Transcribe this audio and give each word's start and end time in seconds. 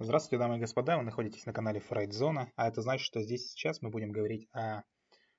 Здравствуйте, 0.00 0.40
дамы 0.40 0.56
и 0.56 0.60
господа, 0.60 0.98
вы 0.98 1.04
находитесь 1.04 1.46
на 1.46 1.52
канале 1.52 1.78
Фрейд-зона, 1.78 2.50
а 2.56 2.66
это 2.66 2.82
значит, 2.82 3.06
что 3.06 3.22
здесь 3.22 3.52
сейчас 3.52 3.80
мы 3.80 3.90
будем 3.90 4.10
говорить 4.10 4.48
о 4.52 4.82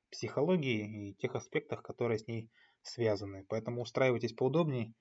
психологии 0.09 1.09
и 1.09 1.13
тех 1.16 1.35
аспектах, 1.35 1.83
которые 1.83 2.20
с 2.20 2.28
ней 2.28 2.50
связаны. 2.82 3.44
Поэтому 3.50 3.82
устраивайтесь 3.82 4.32
поудобнее, 4.32 4.94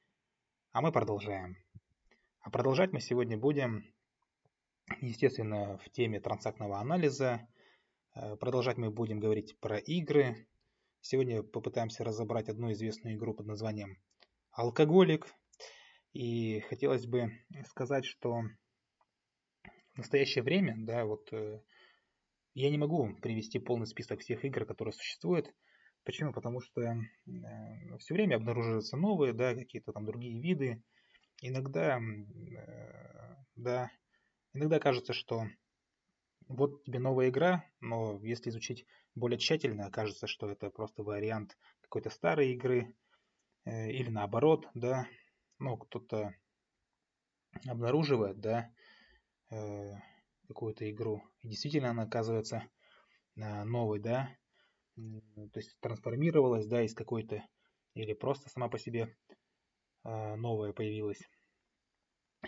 а 0.72 0.80
мы 0.80 0.90
продолжаем. 0.90 1.56
А 2.40 2.51
продолжать 2.51 2.93
мы 2.93 2.98
сегодня 2.98 3.38
будем, 3.38 3.85
естественно, 5.00 5.79
в 5.79 5.89
теме 5.91 6.18
трансактного 6.18 6.80
анализа. 6.80 7.46
Э, 8.16 8.34
продолжать 8.34 8.77
мы 8.77 8.91
будем 8.91 9.21
говорить 9.21 9.57
про 9.61 9.79
игры. 9.79 10.48
Сегодня 11.00 11.45
попытаемся 11.45 12.02
разобрать 12.02 12.48
одну 12.48 12.73
известную 12.73 13.14
игру 13.14 13.34
под 13.34 13.46
названием 13.46 14.02
«Алкоголик». 14.50 15.32
И 16.12 16.59
хотелось 16.68 17.07
бы 17.07 17.30
сказать, 17.68 18.05
что 18.05 18.43
в 19.95 19.98
настоящее 19.98 20.42
время, 20.42 20.74
да, 20.77 21.05
вот 21.05 21.32
э, 21.32 21.60
я 22.55 22.70
не 22.70 22.78
могу 22.78 23.14
привести 23.23 23.59
полный 23.59 23.87
список 23.87 24.20
всех 24.20 24.45
игр, 24.45 24.64
которые 24.64 24.92
существуют. 24.92 25.52
Почему? 26.05 26.32
Потому 26.32 26.60
что 26.60 26.82
э, 26.82 26.98
все 27.98 28.14
время 28.14 28.36
обнаруживаются 28.36 28.96
новые, 28.96 29.33
да, 29.33 29.55
какие-то 29.55 29.92
там 29.92 30.05
другие 30.05 30.41
виды. 30.41 30.83
Иногда, 31.41 31.98
э, 31.98 33.36
да, 33.56 33.91
иногда 34.52 34.80
кажется, 34.80 35.12
что 35.12 35.46
вот 36.48 36.84
тебе 36.84 36.98
новая 36.98 37.28
игра, 37.28 37.64
но 37.80 38.20
если 38.22 38.50
изучить 38.50 38.86
более 39.14 39.38
тщательно, 39.38 39.86
окажется, 39.86 40.27
что 40.27 40.50
это 40.50 40.70
просто 40.70 41.02
вариант 41.02 41.56
какой-то 41.80 42.11
старой 42.11 42.52
игры, 42.52 42.95
э, 43.64 43.91
или 43.91 44.11
наоборот, 44.11 44.69
да, 44.74 45.06
ну, 45.58 45.77
кто-то 45.77 46.34
обнаруживает, 47.66 48.41
да, 48.41 48.70
э, 49.54 49.94
какую-то 50.48 50.90
игру. 50.90 51.22
И 51.42 51.48
действительно 51.48 51.90
она 51.90 52.02
оказывается 52.02 52.68
э, 53.36 53.64
новой, 53.64 54.00
да, 54.00 54.36
то 54.96 55.58
есть 55.58 55.77
трансформировалась, 55.80 56.66
да, 56.66 56.83
из 56.83 56.94
какой-то, 56.94 57.44
или 57.94 58.12
просто 58.12 58.48
сама 58.48 58.69
по 58.69 58.78
себе 58.78 59.16
э, 60.05 60.34
новая 60.36 60.72
появилась. 60.72 61.20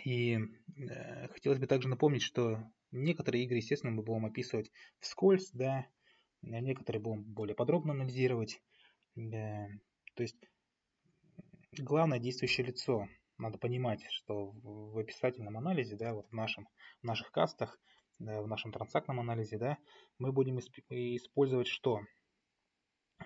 И 0.05 0.37
э, 0.37 1.29
хотелось 1.29 1.59
бы 1.59 1.67
также 1.67 1.89
напомнить, 1.89 2.23
что 2.23 2.63
некоторые 2.91 3.45
игры, 3.45 3.57
естественно, 3.57 3.93
мы 3.93 4.03
будем 4.03 4.27
описывать 4.27 4.71
вскользь, 5.01 5.51
да, 5.53 5.87
некоторые 6.43 7.03
будем 7.03 7.25
более 7.25 7.57
подробно 7.57 7.93
анализировать. 7.93 8.61
Да. 9.15 9.67
То 10.15 10.23
есть 10.23 10.37
главное 11.73 12.19
действующее 12.19 12.67
лицо 12.67 13.09
надо 13.39 13.59
понимать, 13.59 14.05
что 14.11 14.51
в 14.63 14.99
описательном 14.99 15.57
анализе, 15.57 15.97
да, 15.97 16.15
вот 16.15 16.29
в, 16.29 16.33
нашем, 16.33 16.69
в 17.03 17.05
наших 17.05 17.31
кастах, 17.31 17.79
да, 18.19 18.41
в 18.43 18.49
нашем 18.49 18.73
трансактном 18.73 19.21
анализе, 19.21 19.59
да, 19.59 19.79
мы 20.19 20.33
будем 20.33 20.59
использовать 20.59 21.67
что? 21.67 22.01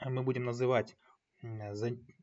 Мы 0.04 0.22
будем 0.22 0.44
называть 0.44 0.96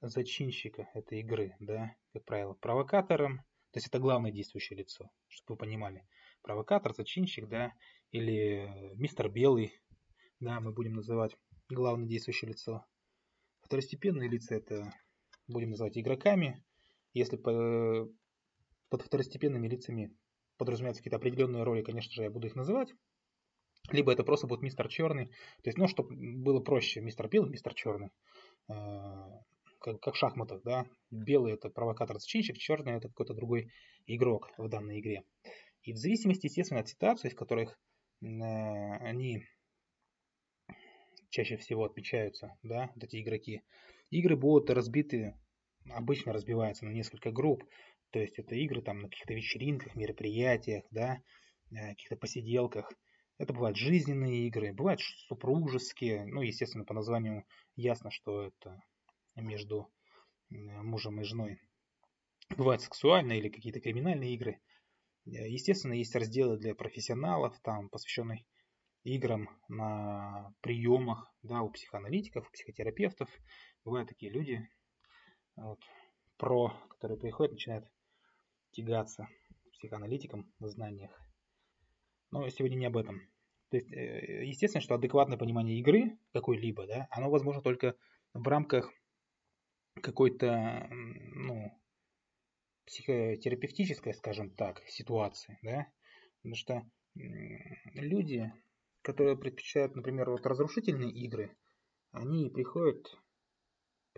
зачинщика 0.02 0.90
этой 0.94 1.22
игры, 1.22 1.56
да, 1.60 1.96
как 2.14 2.26
правило, 2.26 2.54
провокатором, 2.54 3.38
то 3.72 3.78
есть 3.78 3.88
это 3.88 4.00
главное 4.00 4.32
действующее 4.32 4.80
лицо, 4.80 5.10
чтобы 5.28 5.56
вы 5.56 5.66
понимали. 5.66 6.08
Провокатор, 6.42 6.94
зачинщик, 6.94 7.48
да, 7.48 7.74
или 8.12 8.94
мистер 8.96 9.30
Белый, 9.30 9.74
да, 10.40 10.60
мы 10.60 10.72
будем 10.72 10.94
называть 10.94 11.36
главное 11.70 12.08
действующее 12.08 12.50
лицо. 12.50 12.86
Второстепенные 13.62 14.30
лица 14.30 14.56
это 14.56 14.94
будем 15.48 15.72
называть 15.72 15.98
игроками, 15.98 16.64
если 17.18 17.38
по, 17.38 18.10
под 18.90 19.02
второстепенными 19.02 19.68
лицами 19.68 20.16
подразумеваются 20.58 21.02
какие-то 21.02 21.18
определенные 21.18 21.64
роли, 21.64 21.84
конечно 21.84 22.12
же, 22.14 22.24
я 22.24 22.30
буду 22.30 22.48
их 22.48 22.56
называть. 22.56 22.94
Либо 23.92 24.12
это 24.12 24.24
просто 24.24 24.48
будет 24.48 24.62
мистер 24.62 24.88
черный. 24.90 25.28
То 25.28 25.70
есть, 25.70 25.78
ну, 25.78 25.88
чтобы 25.88 26.16
было 26.16 26.60
проще, 26.60 27.00
мистер 27.00 27.30
белый, 27.30 27.50
мистер 27.50 27.74
черный. 27.74 28.10
Э, 28.70 28.74
как, 29.80 30.00
как 30.02 30.16
в 30.16 30.18
шахматах, 30.18 30.62
да. 30.64 30.86
Белый 31.10 31.54
это 31.54 31.70
провокатор-зачинщик, 31.70 32.58
черный 32.58 32.94
это 32.94 33.08
какой-то 33.08 33.34
другой 33.34 33.72
игрок 34.06 34.50
в 34.58 34.68
данной 34.68 35.00
игре. 35.00 35.24
И 35.84 35.94
в 35.94 35.98
зависимости, 35.98 36.48
естественно, 36.48 36.82
от 36.82 36.90
ситуации, 36.90 37.30
в 37.30 37.36
которых 37.36 37.80
э, 38.22 38.26
они 38.26 39.46
чаще 41.30 41.58
всего 41.58 41.86
отмечаются, 41.86 42.58
да, 42.64 42.92
вот 42.96 43.04
эти 43.04 43.22
игроки, 43.22 43.62
игры 44.10 44.36
будут 44.36 44.70
разбиты 44.70 45.36
обычно 45.92 46.34
разбивается 46.34 46.86
на 46.86 46.92
несколько 46.92 47.32
групп. 47.32 47.64
То 48.12 48.20
есть 48.20 48.40
это 48.40 48.56
игры 48.56 48.82
там 48.82 49.00
на 49.00 49.10
каких-то 49.10 49.34
вечеринках, 49.34 49.96
мероприятиях, 49.96 50.86
да, 50.92 51.22
э, 51.72 51.90
каких-то 51.90 52.16
посиделках. 52.16 52.92
Это 53.38 53.54
бывают 53.54 53.78
жизненные 53.78 54.48
игры, 54.48 54.74
бывают 54.74 55.02
супружеские. 55.28 56.26
Ну, 56.26 56.42
естественно, 56.42 56.86
по 56.86 56.94
названию 56.94 57.46
ясно, 57.76 58.10
что 58.10 58.44
это 58.44 58.82
между 59.36 59.92
э, 60.50 60.56
мужем 60.56 61.22
и 61.22 61.24
женой. 61.24 61.60
Бывают 62.56 62.82
сексуальные 62.82 63.40
или 63.40 63.50
какие-то 63.50 63.82
криминальные 63.82 64.34
игры. 64.34 64.60
Э, 65.26 65.50
естественно, 65.50 65.94
есть 65.94 66.16
разделы 66.16 66.58
для 66.58 66.74
профессионалов, 66.76 67.60
там 67.62 67.90
посвященные 67.90 68.46
играм 69.04 69.50
на 69.68 70.54
приемах, 70.62 71.32
да, 71.44 71.62
у 71.62 71.70
психоаналитиков, 71.70 72.48
у 72.48 72.52
психотерапевтов. 72.52 73.30
Бывают 73.84 74.10
такие 74.10 74.32
люди, 74.32 74.68
вот, 75.58 75.80
про, 76.38 76.74
которые 76.90 77.20
приходят, 77.20 77.54
начинают 77.54 77.86
тягаться 78.72 79.28
психоаналитиком 79.74 80.52
в 80.60 80.68
знаниях. 80.68 81.12
Но 82.32 82.48
сегодня 82.50 82.76
не 82.76 82.86
об 82.86 82.98
этом. 82.98 83.22
То 83.70 83.78
есть, 83.78 83.92
э, 83.92 84.46
естественно, 84.46 84.82
что 84.82 84.96
адекватное 84.96 85.38
понимание 85.38 85.80
игры 85.80 86.18
какой-либо, 86.32 86.88
да, 86.88 87.08
оно 87.12 87.30
возможно 87.30 87.62
только 87.62 87.96
в 88.34 88.48
рамках 88.48 88.92
какой-то, 90.02 90.88
ну, 90.90 91.72
психотерапевтической, 92.86 94.14
скажем 94.14 94.52
так, 94.52 94.82
ситуации, 94.88 95.60
да, 95.62 95.88
потому 96.38 96.56
что 96.56 96.90
люди, 97.94 98.54
которые 99.02 99.38
предпочитают, 99.38 99.96
например, 99.96 100.30
вот 100.30 100.46
разрушительные 100.46 101.12
игры, 101.12 101.56
они 102.12 102.50
приходят 102.50 103.18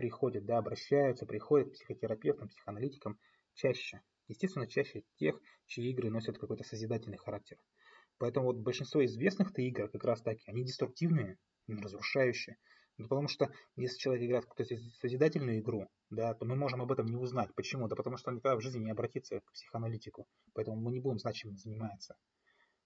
приходят, 0.00 0.46
да, 0.46 0.56
обращаются, 0.56 1.26
приходят 1.26 1.68
к 1.68 1.72
психотерапевтам, 1.72 2.48
психоаналитикам 2.48 3.18
чаще. 3.52 4.00
Естественно, 4.28 4.66
чаще 4.66 5.02
тех, 5.16 5.38
чьи 5.66 5.90
игры 5.90 6.08
носят 6.08 6.38
какой-то 6.38 6.64
созидательный 6.64 7.18
характер. 7.18 7.58
Поэтому 8.16 8.46
вот 8.46 8.56
большинство 8.56 9.04
известных-то 9.04 9.60
игр 9.60 9.90
как 9.90 10.02
раз 10.04 10.22
таки, 10.22 10.42
они 10.46 10.64
деструктивные, 10.64 11.36
разрушающие. 11.68 12.56
Ну, 12.96 13.08
потому 13.08 13.28
что 13.28 13.50
если 13.76 13.98
человек 13.98 14.24
играет 14.24 14.46
какую-то 14.46 14.76
созидательную 15.00 15.58
игру, 15.58 15.86
да, 16.08 16.32
то 16.32 16.46
мы 16.46 16.56
можем 16.56 16.80
об 16.80 16.92
этом 16.92 17.04
не 17.04 17.16
узнать. 17.16 17.54
Почему? 17.54 17.86
Да 17.86 17.94
потому 17.94 18.16
что 18.16 18.30
он 18.30 18.36
никогда 18.36 18.56
в 18.56 18.62
жизни 18.62 18.78
не 18.78 18.90
обратится 18.90 19.40
к 19.40 19.52
психоаналитику. 19.52 20.26
Поэтому 20.54 20.80
мы 20.80 20.92
не 20.92 21.00
будем 21.00 21.18
знать, 21.18 21.36
чем 21.36 21.50
он 21.50 21.58
занимается. 21.58 22.16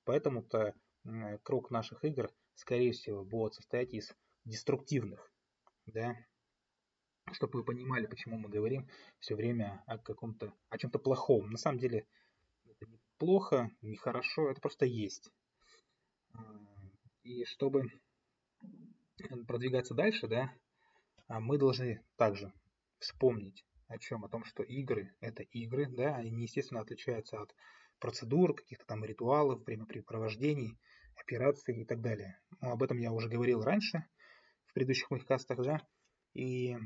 Поэтому-то 0.04 0.74
круг 1.44 1.70
наших 1.70 2.04
игр, 2.04 2.28
скорее 2.54 2.90
всего, 2.90 3.24
будет 3.24 3.54
состоять 3.54 3.94
из 3.94 4.12
деструктивных, 4.44 5.30
да, 5.86 6.16
чтобы 7.32 7.58
вы 7.58 7.64
понимали, 7.64 8.06
почему 8.06 8.38
мы 8.38 8.48
говорим 8.48 8.88
все 9.18 9.34
время 9.34 9.82
о 9.86 9.98
каком-то, 9.98 10.52
о 10.68 10.78
чем-то 10.78 10.98
плохом. 10.98 11.50
На 11.50 11.58
самом 11.58 11.78
деле 11.78 12.06
это 12.66 12.86
не 12.86 13.00
плохо, 13.18 13.70
не 13.82 13.96
хорошо, 13.96 14.50
это 14.50 14.60
просто 14.60 14.86
есть. 14.86 15.30
И 17.22 17.44
чтобы 17.44 17.90
продвигаться 19.46 19.94
дальше, 19.94 20.28
да, 20.28 20.52
а 21.28 21.40
мы 21.40 21.58
должны 21.58 22.04
также 22.16 22.52
вспомнить 22.98 23.64
о 23.88 23.98
чем? 23.98 24.24
О 24.24 24.28
том, 24.28 24.44
что 24.44 24.62
игры– 24.62 25.14
это 25.20 25.42
игры, 25.42 25.86
да, 25.86 26.16
они, 26.16 26.42
естественно, 26.42 26.80
отличаются 26.80 27.40
от 27.40 27.54
процедур, 27.98 28.54
каких-то 28.54 28.84
там 28.86 29.04
ритуалов, 29.04 29.64
времяпрепровождений, 29.64 30.78
операций 31.16 31.80
и 31.80 31.84
так 31.84 32.00
далее. 32.00 32.38
Но 32.60 32.72
об 32.72 32.82
этом 32.82 32.98
я 32.98 33.12
уже 33.12 33.28
говорил 33.28 33.62
раньше, 33.62 34.04
в 34.66 34.72
предыдущих 34.74 35.10
моих 35.10 35.26
кастах, 35.26 35.62
да, 35.62 35.80
и 36.34 36.76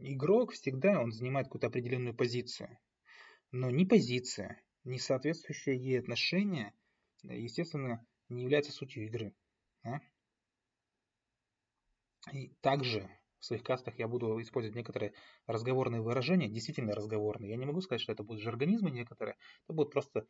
игрок 0.00 0.52
всегда 0.52 1.00
он 1.00 1.12
занимает 1.12 1.46
какую-то 1.46 1.68
определенную 1.68 2.14
позицию. 2.14 2.78
Но 3.52 3.70
ни 3.70 3.84
позиция, 3.84 4.62
ни 4.84 4.98
соответствующее 4.98 5.76
ей 5.76 6.00
отношение, 6.00 6.72
естественно, 7.22 8.06
не 8.28 8.42
является 8.42 8.72
сутью 8.72 9.06
игры. 9.06 9.34
Да? 9.82 10.00
И 12.32 12.48
также 12.60 13.10
в 13.40 13.44
своих 13.44 13.62
кастах 13.62 13.98
я 13.98 14.06
буду 14.06 14.40
использовать 14.40 14.76
некоторые 14.76 15.14
разговорные 15.46 16.00
выражения, 16.00 16.48
действительно 16.48 16.94
разговорные. 16.94 17.50
Я 17.50 17.56
не 17.56 17.66
могу 17.66 17.80
сказать, 17.80 18.00
что 18.00 18.12
это 18.12 18.22
будут 18.22 18.42
жаргонизмы 18.42 18.90
некоторые, 18.90 19.36
это 19.64 19.72
будут 19.72 19.92
просто 19.92 20.26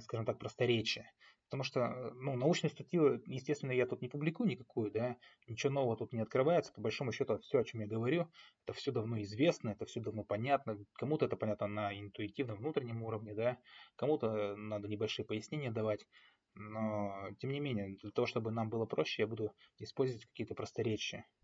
скажем 0.00 0.26
так, 0.26 0.38
просторечия. 0.38 1.12
Потому 1.50 1.64
что, 1.64 2.12
ну, 2.14 2.36
научную 2.36 2.70
статью, 2.70 3.20
естественно, 3.26 3.72
я 3.72 3.84
тут 3.84 4.02
не 4.02 4.08
публикую 4.08 4.48
никакую, 4.48 4.92
да, 4.92 5.16
ничего 5.48 5.72
нового 5.72 5.96
тут 5.96 6.12
не 6.12 6.20
открывается. 6.20 6.72
По 6.72 6.80
большому 6.80 7.10
счету, 7.10 7.38
все, 7.38 7.58
о 7.58 7.64
чем 7.64 7.80
я 7.80 7.88
говорю, 7.88 8.28
это 8.64 8.72
все 8.72 8.92
давно 8.92 9.20
известно, 9.22 9.70
это 9.70 9.84
все 9.84 10.00
давно 10.00 10.22
понятно. 10.22 10.78
Кому-то 10.92 11.26
это 11.26 11.36
понятно 11.36 11.66
на 11.66 11.98
интуитивном 11.98 12.58
внутреннем 12.58 13.02
уровне, 13.02 13.34
да, 13.34 13.58
кому-то 13.96 14.54
надо 14.54 14.86
небольшие 14.86 15.26
пояснения 15.26 15.72
давать. 15.72 16.06
Но, 16.54 17.30
тем 17.40 17.50
не 17.50 17.58
менее, 17.58 17.96
для 17.96 18.10
того, 18.12 18.26
чтобы 18.26 18.52
нам 18.52 18.70
было 18.70 18.86
проще, 18.86 19.22
я 19.22 19.26
буду 19.26 19.52
использовать 19.78 20.26
какие-то 20.26 20.54
просторечия, 20.54 21.18
э, 21.18 21.39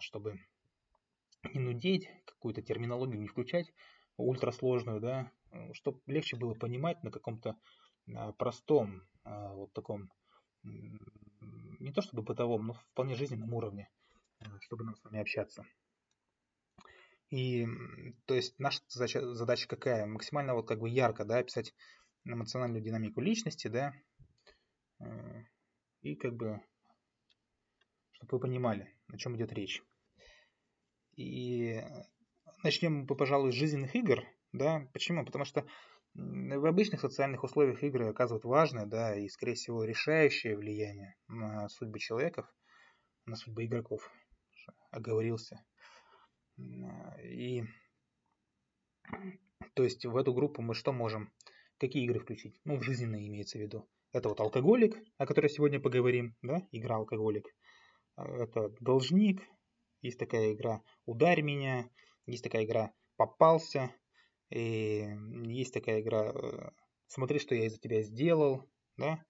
чтобы 0.00 0.38
не 1.52 1.60
нудеть, 1.60 2.08
какую-то 2.24 2.62
терминологию 2.62 3.20
не 3.20 3.26
включать, 3.26 3.72
ультрасложную, 4.16 5.00
да, 5.00 5.30
э, 5.50 5.72
чтобы 5.72 6.00
легче 6.06 6.36
было 6.36 6.54
понимать 6.54 7.02
на 7.02 7.10
каком-то 7.10 7.56
э, 8.06 8.32
простом, 8.38 9.02
вот 9.24 9.72
таком, 9.72 10.10
не 10.62 11.92
то 11.92 12.02
чтобы 12.02 12.22
бытовом, 12.22 12.66
но 12.66 12.74
вполне 12.74 13.14
жизненном 13.14 13.54
уровне, 13.54 13.88
чтобы 14.60 14.84
нам 14.84 14.94
с 14.96 15.02
вами 15.02 15.18
общаться. 15.18 15.64
И, 17.30 17.66
то 18.26 18.34
есть, 18.34 18.58
наша 18.58 18.82
задача, 18.88 19.34
задача 19.34 19.66
какая? 19.66 20.04
Максимально 20.04 20.52
вот 20.54 20.68
как 20.68 20.80
бы 20.80 20.90
ярко, 20.90 21.24
да, 21.24 21.38
описать 21.38 21.74
эмоциональную 22.26 22.82
динамику 22.82 23.22
личности, 23.22 23.68
да, 23.68 23.94
и 26.02 26.14
как 26.16 26.36
бы, 26.36 26.60
чтобы 28.12 28.32
вы 28.32 28.40
понимали, 28.40 28.93
о 29.12 29.16
чем 29.16 29.36
идет 29.36 29.52
речь. 29.52 29.82
И 31.16 31.82
начнем 32.62 33.06
пожалуй, 33.06 33.52
с 33.52 33.56
жизненных 33.56 33.94
игр. 33.94 34.24
Да? 34.52 34.88
Почему? 34.92 35.24
Потому 35.24 35.44
что 35.44 35.66
в 36.14 36.66
обычных 36.66 37.00
социальных 37.00 37.42
условиях 37.42 37.82
игры 37.82 38.06
оказывают 38.06 38.44
важное, 38.44 38.86
да, 38.86 39.16
и, 39.16 39.28
скорее 39.28 39.54
всего, 39.54 39.84
решающее 39.84 40.56
влияние 40.56 41.16
на 41.26 41.68
судьбы 41.68 41.98
человеков, 41.98 42.46
на 43.26 43.36
судьбы 43.36 43.64
игроков. 43.64 44.10
Оговорился. 44.90 45.64
И 46.56 47.64
то 49.74 49.82
есть 49.82 50.06
в 50.06 50.16
эту 50.16 50.32
группу 50.32 50.62
мы 50.62 50.74
что 50.74 50.92
можем? 50.92 51.32
Какие 51.78 52.04
игры 52.04 52.20
включить? 52.20 52.60
Ну, 52.64 52.76
в 52.76 52.82
жизненные 52.82 53.26
имеется 53.26 53.58
в 53.58 53.60
виду. 53.60 53.88
Это 54.12 54.28
вот 54.28 54.38
алкоголик, 54.38 54.96
о 55.18 55.26
котором 55.26 55.48
сегодня 55.48 55.80
поговорим, 55.80 56.36
да, 56.42 56.66
игра 56.70 56.96
алкоголик. 56.96 57.46
Это 58.16 58.70
должник, 58.80 59.42
есть 60.02 60.18
такая 60.18 60.52
игра 60.52 60.82
«Ударь 61.04 61.42
меня», 61.42 61.88
есть 62.26 62.44
такая 62.44 62.64
игра 62.64 62.92
«Попался», 63.16 63.94
и 64.50 65.06
есть 65.44 65.74
такая 65.74 66.00
игра 66.00 66.30
э, 66.32 66.70
«Смотри, 67.06 67.38
что 67.38 67.54
я 67.54 67.66
из-за 67.66 67.78
тебя 67.78 68.02
сделал», 68.02 68.68
да. 68.96 69.24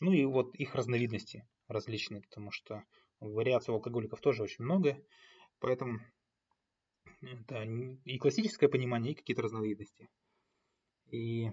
Ну 0.00 0.12
и 0.12 0.24
вот 0.24 0.54
их 0.54 0.74
разновидности 0.74 1.48
различные, 1.68 2.20
потому 2.20 2.50
что 2.50 2.84
вариаций 3.20 3.72
у 3.72 3.76
алкоголиков 3.76 4.20
тоже 4.20 4.42
очень 4.42 4.64
много, 4.64 5.02
поэтому 5.58 6.00
это 7.22 7.62
и 8.04 8.18
классическое 8.18 8.68
понимание, 8.68 9.12
и 9.12 9.16
какие-то 9.16 9.42
разновидности. 9.42 10.08
И 11.10 11.50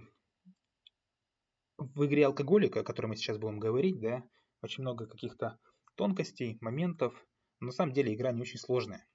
в 1.77 2.05
игре 2.05 2.25
алкоголика, 2.25 2.81
о 2.81 2.83
которой 2.83 3.07
мы 3.07 3.15
сейчас 3.15 3.37
будем 3.37 3.59
говорить, 3.59 3.99
да, 3.99 4.23
очень 4.61 4.83
много 4.83 5.07
каких-то 5.07 5.59
тонкостей, 5.95 6.57
моментов. 6.61 7.13
На 7.59 7.71
самом 7.71 7.93
деле 7.93 8.13
игра 8.13 8.31
не 8.31 8.41
очень 8.41 8.59
сложная. 8.59 9.05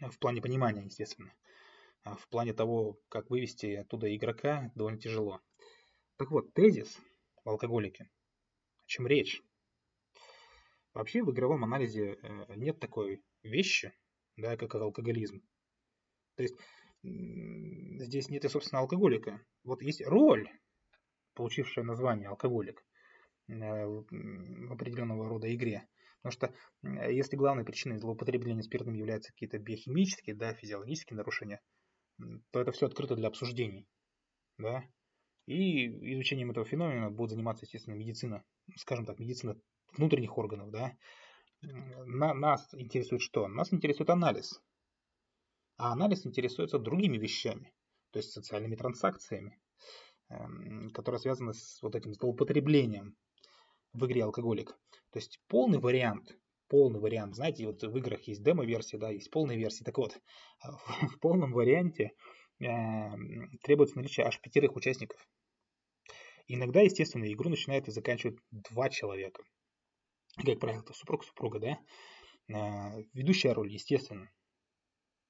В 0.00 0.18
плане 0.18 0.40
понимания, 0.40 0.84
естественно. 0.84 1.34
А 2.02 2.16
в 2.16 2.28
плане 2.28 2.52
того, 2.52 2.98
как 3.08 3.30
вывести 3.30 3.74
оттуда 3.74 4.14
игрока, 4.14 4.70
довольно 4.74 4.98
тяжело. 4.98 5.40
Так 6.16 6.30
вот, 6.30 6.52
тезис 6.54 6.98
в 7.44 7.48
алкоголике. 7.48 8.04
О 8.04 8.86
чем 8.86 9.06
речь? 9.06 9.42
Вообще 10.92 11.22
в 11.22 11.30
игровом 11.32 11.64
анализе 11.64 12.18
э, 12.22 12.54
нет 12.56 12.78
такой 12.78 13.22
вещи, 13.42 13.92
да, 14.36 14.56
как 14.56 14.74
алкоголизм. 14.74 15.42
То 16.36 16.42
есть 16.42 16.56
здесь 17.02 18.28
нет 18.28 18.44
и, 18.44 18.48
собственно, 18.48 18.80
алкоголика. 18.80 19.44
Вот 19.62 19.82
есть 19.82 20.04
роль 20.06 20.48
получившее 21.34 21.84
название 21.84 22.28
алкоголик 22.28 22.84
в 23.48 24.72
определенного 24.72 25.28
рода 25.28 25.54
игре. 25.54 25.86
Потому 26.22 26.54
что 26.82 27.10
если 27.10 27.36
главной 27.36 27.64
причиной 27.64 27.98
злоупотребления 27.98 28.62
спиртным 28.62 28.94
являются 28.94 29.32
какие-то 29.32 29.58
биохимические, 29.58 30.34
да, 30.34 30.54
физиологические 30.54 31.16
нарушения, 31.18 31.60
то 32.50 32.60
это 32.60 32.72
все 32.72 32.86
открыто 32.86 33.16
для 33.16 33.28
обсуждений. 33.28 33.86
Да? 34.56 34.84
И 35.46 35.86
изучением 36.14 36.50
этого 36.50 36.64
феномена 36.64 37.10
будет 37.10 37.30
заниматься, 37.30 37.66
естественно, 37.66 37.94
медицина, 37.94 38.42
скажем 38.76 39.04
так, 39.04 39.18
медицина 39.18 39.60
внутренних 39.92 40.38
органов. 40.38 40.70
Да? 40.70 40.96
На, 41.60 42.32
нас 42.32 42.72
интересует 42.72 43.20
что? 43.20 43.46
Нас 43.48 43.72
интересует 43.72 44.08
анализ. 44.08 44.62
А 45.76 45.92
анализ 45.92 46.24
интересуется 46.24 46.78
другими 46.78 47.18
вещами, 47.18 47.74
то 48.12 48.20
есть 48.20 48.30
социальными 48.30 48.76
транзакциями. 48.76 49.60
Эм, 50.30 50.90
которая 50.90 51.20
связана 51.20 51.52
с 51.52 51.82
вот 51.82 51.94
этим 51.94 52.14
злоупотреблением 52.14 53.16
в 53.94 54.04
игре 54.06 54.24
алкоголик. 54.24 54.76
То 55.10 55.18
есть 55.18 55.40
полный 55.48 55.78
вариант, 55.78 56.36
полный 56.68 57.00
вариант, 57.00 57.36
знаете, 57.36 57.66
вот 57.66 57.82
в 57.82 57.96
играх 57.96 58.22
есть 58.24 58.42
демо-версия, 58.42 58.98
да, 58.98 59.10
есть 59.10 59.30
полная 59.30 59.56
версия. 59.56 59.84
Так 59.84 59.96
вот, 59.98 60.20
в 60.60 61.18
полном 61.20 61.52
варианте 61.52 62.10
э, 62.60 62.66
требуется 63.62 63.96
наличие 63.96 64.26
аж 64.26 64.40
пятерых 64.40 64.74
участников. 64.76 65.26
Иногда, 66.46 66.80
естественно, 66.82 67.32
игру 67.32 67.48
начинает 67.48 67.88
и 67.88 67.92
заканчивает 67.92 68.38
два 68.50 68.90
человека. 68.90 69.42
Как 70.44 70.58
правило, 70.58 70.82
это 70.82 70.92
супруг-супруга, 70.92 71.60
да. 71.60 71.78
Э, 72.48 73.02
ведущая 73.14 73.52
роль, 73.52 73.72
естественно, 73.72 74.28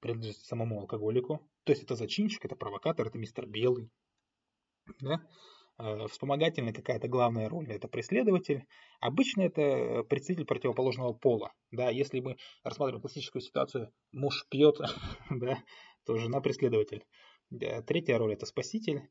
принадлежит 0.01 0.39
самому 0.39 0.81
алкоголику. 0.81 1.47
То 1.65 1.73
есть 1.73 1.83
это 1.83 1.95
зачинщик, 1.95 2.45
это 2.45 2.57
провокатор, 2.57 3.07
это 3.07 3.19
мистер 3.19 3.47
Белый, 3.47 3.91
да? 5.01 5.21
Э, 5.79 6.07
вспомогательная 6.09 6.73
какая-то 6.73 7.09
главная 7.09 7.49
роль 7.49 7.71
это 7.71 7.89
преследователь. 7.89 8.67
Обычно 9.01 9.43
это 9.43 10.05
представитель 10.05 10.47
противоположного 10.47 11.13
пола. 11.13 11.53
Да? 11.71 11.91
Если 11.91 12.21
мы 12.21 12.37
рассматриваем 12.63 13.01
классическую 13.03 13.43
ситуацию, 13.43 13.93
муж 14.13 14.47
пьет, 14.51 14.79
да, 15.31 15.59
то 16.05 16.17
жена 16.17 16.41
преследователь. 16.41 17.05
Третья 17.87 18.19
роль 18.19 18.35
это 18.35 18.47
спаситель. 18.47 19.09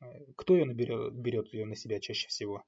Э, 0.00 0.06
кто 0.36 0.56
ее 0.56 0.64
наберет, 0.64 1.14
берет 1.14 1.52
ее 1.52 1.66
на 1.66 1.76
себя 1.76 2.00
чаще 2.00 2.28
всего? 2.28 2.64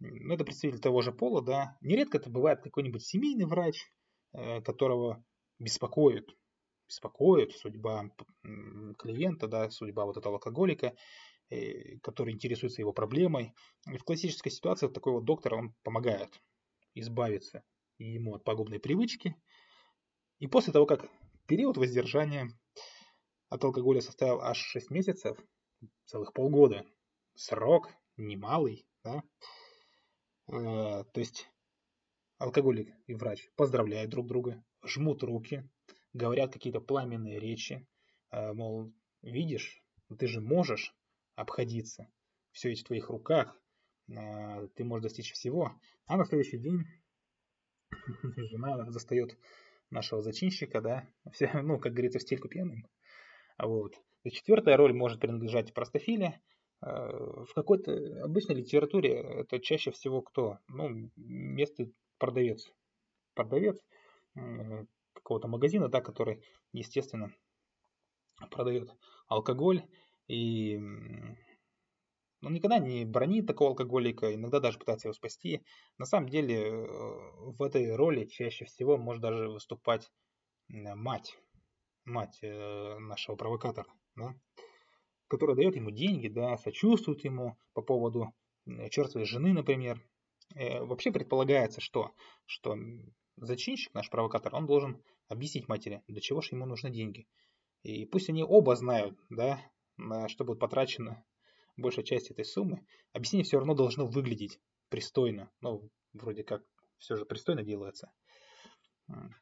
Ну, 0.00 0.34
это 0.34 0.44
представитель 0.44 0.80
того 0.80 1.00
же 1.00 1.12
пола, 1.12 1.42
да. 1.42 1.76
Нередко 1.80 2.18
это 2.18 2.28
бывает 2.28 2.60
какой-нибудь 2.60 3.02
семейный 3.02 3.46
врач, 3.46 3.90
э, 4.34 4.60
которого 4.60 5.24
беспокоит, 5.58 6.28
беспокоит 6.88 7.52
судьба 7.52 8.10
клиента, 8.98 9.46
да, 9.46 9.70
судьба 9.70 10.04
вот 10.04 10.16
этого 10.18 10.34
алкоголика. 10.34 10.94
Э, 11.52 11.98
который 11.98 12.32
интересуется 12.32 12.80
его 12.80 12.94
проблемой. 12.94 13.52
И 13.86 13.98
в 13.98 14.04
классической 14.04 14.48
ситуации 14.48 14.88
такой 14.88 15.12
вот 15.12 15.26
доктор, 15.26 15.54
он 15.54 15.74
помогает 15.82 16.40
избавиться 16.94 17.62
ему 17.98 18.36
от 18.36 18.44
пагубной 18.44 18.80
привычки. 18.80 19.36
И 20.38 20.46
после 20.46 20.72
того, 20.72 20.86
как 20.86 21.10
период 21.46 21.76
воздержания 21.76 22.48
от 23.50 23.62
алкоголя 23.64 24.00
составил 24.00 24.40
аж 24.40 24.56
6 24.56 24.90
месяцев, 24.90 25.38
целых 26.06 26.32
полгода, 26.32 26.86
срок 27.34 27.90
немалый, 28.16 28.86
да? 29.04 29.22
Э, 30.48 31.04
то 31.04 31.20
есть 31.20 31.50
алкоголик 32.38 32.88
и 33.06 33.14
врач 33.14 33.46
поздравляют 33.56 34.10
друг 34.10 34.26
друга, 34.26 34.64
жмут 34.82 35.22
руки, 35.22 35.68
говорят 36.14 36.50
какие-то 36.50 36.80
пламенные 36.80 37.38
речи, 37.38 37.86
э, 38.30 38.54
мол, 38.54 38.90
видишь, 39.20 39.84
ты 40.18 40.26
же 40.26 40.40
можешь, 40.40 40.96
обходиться. 41.34 42.08
Все 42.52 42.68
ведь 42.68 42.80
в 42.80 42.84
твоих 42.84 43.08
руках, 43.08 43.56
а, 44.14 44.66
ты 44.68 44.84
можешь 44.84 45.04
достичь 45.04 45.32
всего. 45.32 45.72
А 46.06 46.16
на 46.16 46.24
следующий 46.24 46.58
день 46.58 46.84
жена 48.36 48.90
застает 48.90 49.38
нашего 49.90 50.22
зачинщика, 50.22 50.80
да, 50.80 51.08
все, 51.32 51.50
ну, 51.62 51.78
как 51.78 51.92
говорится, 51.92 52.18
в 52.18 52.22
стельку 52.22 52.48
пьяным. 52.48 52.86
Вот. 53.58 53.94
И 54.24 54.30
четвертая 54.30 54.76
роль 54.76 54.92
может 54.92 55.20
принадлежать 55.20 55.74
простофиле. 55.74 56.40
А, 56.80 57.44
в 57.44 57.52
какой-то 57.54 58.24
обычной 58.24 58.56
литературе 58.56 59.14
это 59.14 59.58
чаще 59.60 59.90
всего 59.90 60.22
кто? 60.22 60.58
Ну, 60.68 61.10
место 61.16 61.86
продавец. 62.18 62.72
Продавец 63.34 63.82
какого-то 65.12 65.48
магазина, 65.48 65.88
да, 65.88 66.00
который, 66.00 66.42
естественно, 66.72 67.32
продает 68.50 68.90
алкоголь 69.28 69.82
и 70.28 70.76
он 70.76 71.36
ну, 72.40 72.50
никогда 72.50 72.78
не 72.78 73.04
бронит 73.04 73.46
такого 73.46 73.70
алкоголика, 73.70 74.34
иногда 74.34 74.58
даже 74.58 74.78
пытается 74.78 75.08
его 75.08 75.14
спасти. 75.14 75.62
На 75.98 76.06
самом 76.06 76.28
деле 76.28 76.56
э, 76.56 76.86
в 76.86 77.62
этой 77.62 77.94
роли 77.94 78.24
чаще 78.24 78.64
всего 78.64 78.96
может 78.96 79.22
даже 79.22 79.48
выступать 79.48 80.10
мать, 80.68 81.38
мать 82.04 82.38
э, 82.42 82.98
нашего 82.98 83.36
провокатора. 83.36 83.86
Да? 84.16 84.34
которая 85.32 85.56
дает 85.56 85.76
ему 85.76 85.90
деньги, 85.90 86.28
да, 86.28 86.58
сочувствует 86.58 87.24
ему 87.24 87.56
по 87.72 87.80
поводу 87.80 88.34
черствой 88.90 89.24
жены, 89.24 89.54
например. 89.54 89.98
Э, 90.54 90.84
вообще 90.84 91.10
предполагается, 91.10 91.80
что, 91.80 92.10
что 92.44 92.76
зачинщик, 93.36 93.94
наш 93.94 94.10
провокатор, 94.10 94.54
он 94.54 94.66
должен 94.66 95.02
объяснить 95.28 95.68
матери, 95.68 96.02
для 96.06 96.20
чего 96.20 96.42
же 96.42 96.50
ему 96.50 96.66
нужны 96.66 96.90
деньги. 96.90 97.26
И 97.82 98.04
пусть 98.04 98.28
они 98.28 98.44
оба 98.44 98.76
знают, 98.76 99.18
да, 99.30 99.58
на 99.96 100.28
что 100.28 100.44
будет 100.44 100.58
потрачено 100.58 101.24
большая 101.76 102.04
часть 102.04 102.30
этой 102.30 102.44
суммы, 102.44 102.84
объяснение 103.12 103.44
все 103.44 103.58
равно 103.58 103.74
должно 103.74 104.06
выглядеть 104.06 104.60
пристойно. 104.88 105.50
Ну, 105.60 105.88
вроде 106.12 106.44
как 106.44 106.62
все 106.98 107.16
же 107.16 107.24
пристойно 107.24 107.62
делается. 107.62 108.12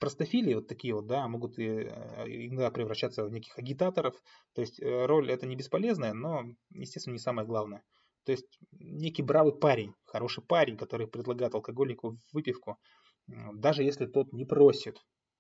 Простофилии 0.01 0.55
вот 0.55 0.69
такие 0.69 0.95
вот, 0.95 1.07
да, 1.07 1.29
могут 1.29 1.59
э, 1.59 1.83
иногда 2.27 2.71
превращаться 2.71 3.25
в 3.25 3.31
неких 3.31 3.59
агитаторов. 3.59 4.15
То 4.55 4.63
есть 4.63 4.81
э, 4.81 5.07
роль 5.07 5.31
это 5.31 5.47
не 5.47 5.55
бесполезная, 5.55 6.13
но, 6.13 6.45
естественно, 6.71 7.13
не 7.13 7.21
самое 7.21 7.47
главное. 7.47 7.85
То 8.25 8.33
есть 8.33 8.59
некий 8.73 9.23
бравый 9.23 9.57
парень, 9.57 9.95
хороший 10.05 10.43
парень, 10.43 10.77
который 10.77 11.07
предлагает 11.07 11.55
алкоголику 11.55 12.19
выпивку, 12.33 12.79
даже 13.27 13.83
если 13.83 14.07
тот 14.07 14.33
не 14.33 14.45
просит. 14.45 14.95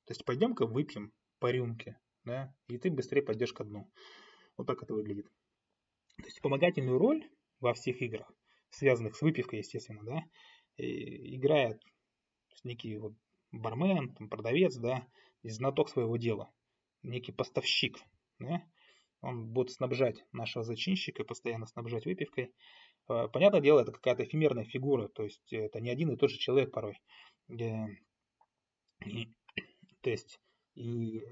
То 0.06 0.12
есть 0.12 0.24
пойдем-ка 0.24 0.66
выпьем 0.66 1.12
по 1.40 1.50
рюмке, 1.50 1.98
да, 2.24 2.52
и 2.68 2.78
ты 2.78 2.90
быстрее 2.90 3.22
пойдешь 3.22 3.52
ко 3.52 3.64
дну. 3.64 3.90
Вот 4.56 4.66
так 4.66 4.82
это 4.82 4.94
выглядит. 4.94 5.26
То 6.16 6.24
есть 6.24 6.36
вспомогательную 6.36 6.98
роль 6.98 7.28
во 7.60 7.74
всех 7.74 8.02
играх, 8.02 8.30
связанных 8.70 9.16
с 9.16 9.22
выпивкой, 9.22 9.60
естественно, 9.60 10.02
да, 10.04 10.24
играет 10.76 11.82
некий 12.64 12.96
вот 12.96 13.14
бармен, 13.52 14.14
там, 14.14 14.28
продавец, 14.28 14.76
да, 14.76 15.06
знаток 15.42 15.88
своего 15.88 16.16
дела, 16.16 16.50
некий 17.02 17.32
поставщик, 17.32 17.98
да, 18.38 18.62
он 19.22 19.46
будет 19.46 19.70
снабжать 19.70 20.24
нашего 20.32 20.64
зачинщика, 20.64 21.24
постоянно 21.24 21.66
снабжать 21.66 22.06
выпивкой. 22.06 22.52
Э, 23.08 23.28
понятное 23.28 23.60
дело, 23.60 23.80
это 23.80 23.92
какая-то 23.92 24.24
эфемерная 24.24 24.64
фигура, 24.64 25.08
то 25.08 25.24
есть 25.24 25.52
это 25.52 25.80
не 25.80 25.90
один 25.90 26.10
и 26.10 26.16
тот 26.16 26.30
же 26.30 26.38
человек 26.38 26.72
порой. 26.72 26.98
Э, 27.48 27.86
и, 29.04 29.32
то 30.00 30.10
есть 30.10 30.40
и 30.74 31.22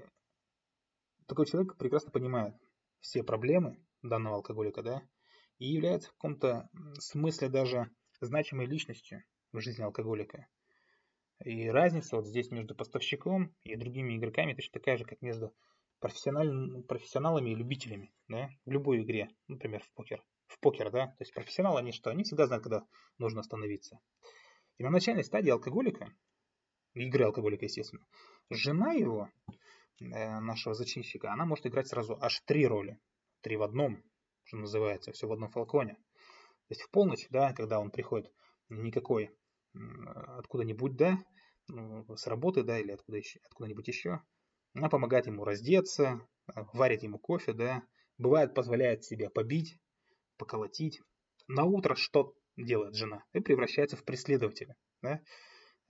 такой 1.27 1.45
человек 1.45 1.77
прекрасно 1.77 2.11
понимает 2.11 2.55
все 3.01 3.23
проблемы 3.23 3.83
данного 4.01 4.37
алкоголика, 4.37 4.81
да, 4.81 5.01
и 5.57 5.67
является 5.67 6.09
в 6.09 6.13
каком-то 6.13 6.69
смысле 6.99 7.49
даже 7.49 7.89
значимой 8.21 8.65
личностью 8.65 9.23
в 9.51 9.59
жизни 9.59 9.83
алкоголика. 9.83 10.47
И 11.43 11.69
разница 11.69 12.17
вот 12.17 12.27
здесь 12.27 12.51
между 12.51 12.75
поставщиком 12.75 13.55
и 13.63 13.75
другими 13.75 14.17
игроками 14.17 14.53
точно 14.53 14.73
такая 14.73 14.97
же, 14.97 15.05
как 15.05 15.21
между 15.21 15.53
профессиональ... 15.99 16.83
профессионалами 16.83 17.51
и 17.51 17.55
любителями, 17.55 18.11
да, 18.27 18.49
в 18.65 18.71
любой 18.71 19.03
игре, 19.03 19.29
например, 19.47 19.83
в 19.83 19.91
покер. 19.93 20.23
В 20.47 20.59
покер, 20.59 20.91
да, 20.91 21.07
то 21.07 21.21
есть 21.21 21.33
профессионалы, 21.33 21.79
они 21.79 21.91
что? 21.91 22.09
Они 22.09 22.23
всегда 22.23 22.47
знают, 22.47 22.63
когда 22.63 22.85
нужно 23.17 23.41
остановиться. 23.41 23.99
И 24.77 24.83
на 24.83 24.89
начальной 24.89 25.23
стадии 25.23 25.49
алкоголика, 25.49 26.11
игры 26.93 27.25
алкоголика, 27.25 27.65
естественно, 27.65 28.05
жена 28.49 28.93
его, 28.93 29.29
нашего 29.99 30.75
зачинщика, 30.75 31.31
она 31.31 31.45
может 31.45 31.65
играть 31.67 31.87
сразу 31.87 32.17
аж 32.21 32.41
три 32.45 32.65
роли. 32.65 32.99
Три 33.41 33.55
в 33.57 33.63
одном, 33.63 34.03
что 34.43 34.57
называется, 34.57 35.11
все 35.11 35.27
в 35.27 35.33
одном 35.33 35.49
фалконе. 35.49 35.93
То 35.93 36.71
есть 36.71 36.81
в 36.81 36.89
полночь, 36.91 37.27
да, 37.29 37.53
когда 37.53 37.79
он 37.79 37.89
приходит 37.89 38.31
никакой 38.69 39.31
откуда-нибудь, 39.73 40.95
да, 40.95 41.17
ну, 41.67 42.05
с 42.15 42.27
работы, 42.27 42.63
да, 42.63 42.79
или 42.79 42.91
откуда 42.91 43.17
еще, 43.17 43.39
откуда-нибудь 43.45 43.87
еще, 43.87 44.21
она 44.73 44.89
помогает 44.89 45.27
ему 45.27 45.43
раздеться, 45.43 46.21
а, 46.47 46.63
варит 46.73 47.03
ему 47.03 47.19
кофе, 47.19 47.53
да, 47.53 47.83
бывает 48.17 48.53
позволяет 48.53 49.03
себя 49.03 49.29
побить, 49.29 49.79
поколотить. 50.37 51.01
На 51.47 51.63
утро 51.63 51.95
что 51.95 52.35
делает 52.57 52.95
жена? 52.95 53.23
И 53.33 53.39
превращается 53.39 53.97
в 53.97 54.03
преследователя, 54.03 54.75
да, 55.01 55.21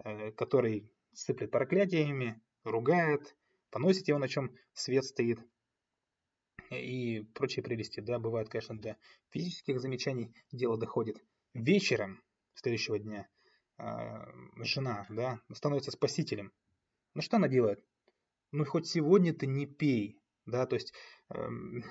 э, 0.04 0.32
который 0.32 0.92
сыплет 1.14 1.52
проклятиями, 1.52 2.42
ругает, 2.64 3.36
поносит 3.70 4.08
его, 4.08 4.20
на 4.20 4.28
чем 4.28 4.56
свет 4.74 5.06
стоит, 5.06 5.40
и 6.70 7.22
прочие 7.34 7.64
прелести, 7.64 8.00
да, 8.00 8.20
бывает, 8.20 8.50
конечно, 8.50 8.78
для 8.78 8.98
физических 9.30 9.80
замечаний 9.80 10.34
дело 10.52 10.78
доходит. 10.78 11.24
Вечером 11.54 12.22
следующего 12.54 13.00
дня 13.00 13.28
э, 13.78 13.84
жена, 14.58 15.08
да, 15.10 15.42
становится 15.54 15.92
спасителем. 15.92 16.52
Ну 17.16 17.22
что 17.22 17.38
она 17.38 17.48
делает? 17.48 17.84
Ну 18.52 18.66
хоть 18.66 18.88
сегодня 18.88 19.34
ты 19.34 19.48
не 19.48 19.66
пей, 19.66 20.22
да, 20.46 20.66
то 20.66 20.76
есть 20.76 20.94
эм, 21.30 21.84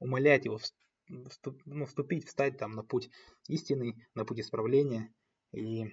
умолять 0.00 0.44
его 0.44 0.58
вступ, 0.58 1.60
ну, 1.64 1.86
вступить, 1.86 2.26
встать 2.26 2.58
там 2.58 2.72
на 2.72 2.82
путь 2.82 3.10
истины, 3.48 4.06
на 4.14 4.24
путь 4.24 4.40
исправления 4.40 5.12
и 5.52 5.92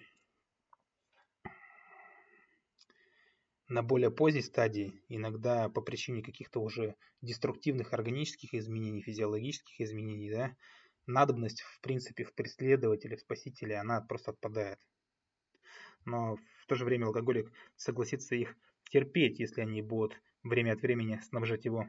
на 3.68 3.82
более 3.82 4.12
поздней 4.12 4.42
стадии, 4.42 5.02
иногда 5.10 5.70
по 5.70 5.82
причине 5.82 6.22
каких-то 6.22 6.60
уже 6.60 6.96
деструктивных 7.22 7.94
органических 7.94 8.54
изменений, 8.54 9.02
физиологических 9.02 9.82
изменений, 9.82 10.30
да, 10.30 10.56
надобность, 11.08 11.62
в 11.62 11.82
принципе, 11.82 12.24
в 12.24 12.34
преследователе, 12.34 13.18
в 13.18 13.22
спасителе, 13.22 13.78
она 13.78 14.02
просто 14.02 14.32
отпадает. 14.32 14.80
Но 16.06 16.36
в 16.36 16.66
то 16.68 16.76
же 16.76 16.86
время 16.86 17.08
алкоголик 17.08 17.52
согласится 17.76 18.36
их 18.36 18.56
терпеть, 18.90 19.40
если 19.40 19.62
они 19.62 19.82
будут 19.82 20.22
время 20.44 20.74
от 20.74 20.82
времени 20.82 21.20
снабжать 21.24 21.66
его, 21.66 21.88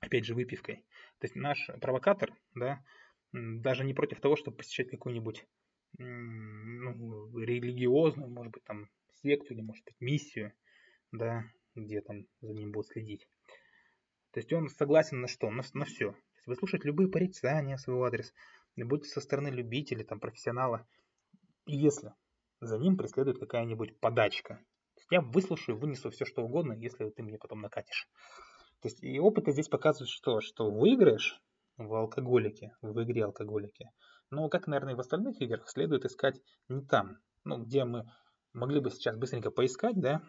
опять 0.00 0.24
же, 0.24 0.34
выпивкой. 0.34 0.84
То 1.18 1.26
есть 1.26 1.36
наш 1.36 1.70
провокатор, 1.80 2.34
да, 2.54 2.84
даже 3.32 3.84
не 3.84 3.94
против 3.94 4.20
того, 4.20 4.34
чтобы 4.34 4.58
посещать 4.58 4.90
какую-нибудь 4.90 5.46
ну, 5.98 7.38
религиозную, 7.38 8.28
может 8.28 8.52
быть, 8.52 8.64
там, 8.64 8.88
секту 9.22 9.54
или, 9.54 9.60
может 9.60 9.84
быть, 9.84 9.94
миссию, 10.00 10.52
да, 11.12 11.44
где 11.74 12.00
там 12.00 12.26
за 12.40 12.52
ним 12.52 12.72
будут 12.72 12.88
следить. 12.88 13.28
То 14.32 14.40
есть 14.40 14.52
он 14.52 14.68
согласен 14.68 15.20
на 15.20 15.28
что? 15.28 15.50
На, 15.50 15.62
на 15.74 15.84
все. 15.84 16.14
Выслушать 16.46 16.84
любые 16.84 17.08
порицания 17.08 17.76
в 17.76 17.80
свой 17.80 18.08
адрес, 18.08 18.32
будь 18.76 19.06
со 19.06 19.20
стороны 19.20 19.48
любителя, 19.48 20.04
там, 20.04 20.18
профессионала, 20.18 20.86
если 21.66 22.12
за 22.60 22.78
ним 22.78 22.96
преследует 22.96 23.38
какая-нибудь 23.38 23.98
подачка. 24.00 24.64
я 25.10 25.20
выслушаю, 25.20 25.78
вынесу 25.78 26.10
все, 26.10 26.24
что 26.24 26.42
угодно, 26.42 26.72
если 26.72 27.08
ты 27.10 27.22
мне 27.22 27.38
потом 27.38 27.60
накатишь. 27.60 28.08
То 28.80 28.88
есть 28.88 29.02
и 29.02 29.20
опыт 29.20 29.46
здесь 29.48 29.68
показывает, 29.68 30.10
что, 30.10 30.40
что 30.40 30.70
выиграешь 30.70 31.40
в 31.76 31.94
алкоголике, 31.94 32.74
в 32.80 33.00
игре 33.02 33.24
алкоголике. 33.24 33.90
Но, 34.30 34.48
как, 34.48 34.66
наверное, 34.66 34.94
и 34.94 34.96
в 34.96 35.00
остальных 35.00 35.40
играх, 35.40 35.68
следует 35.68 36.04
искать 36.04 36.40
не 36.68 36.82
там, 36.82 37.18
ну, 37.44 37.62
где 37.62 37.84
мы 37.84 38.10
могли 38.52 38.80
бы 38.80 38.90
сейчас 38.90 39.16
быстренько 39.16 39.50
поискать, 39.50 40.00
да, 40.00 40.22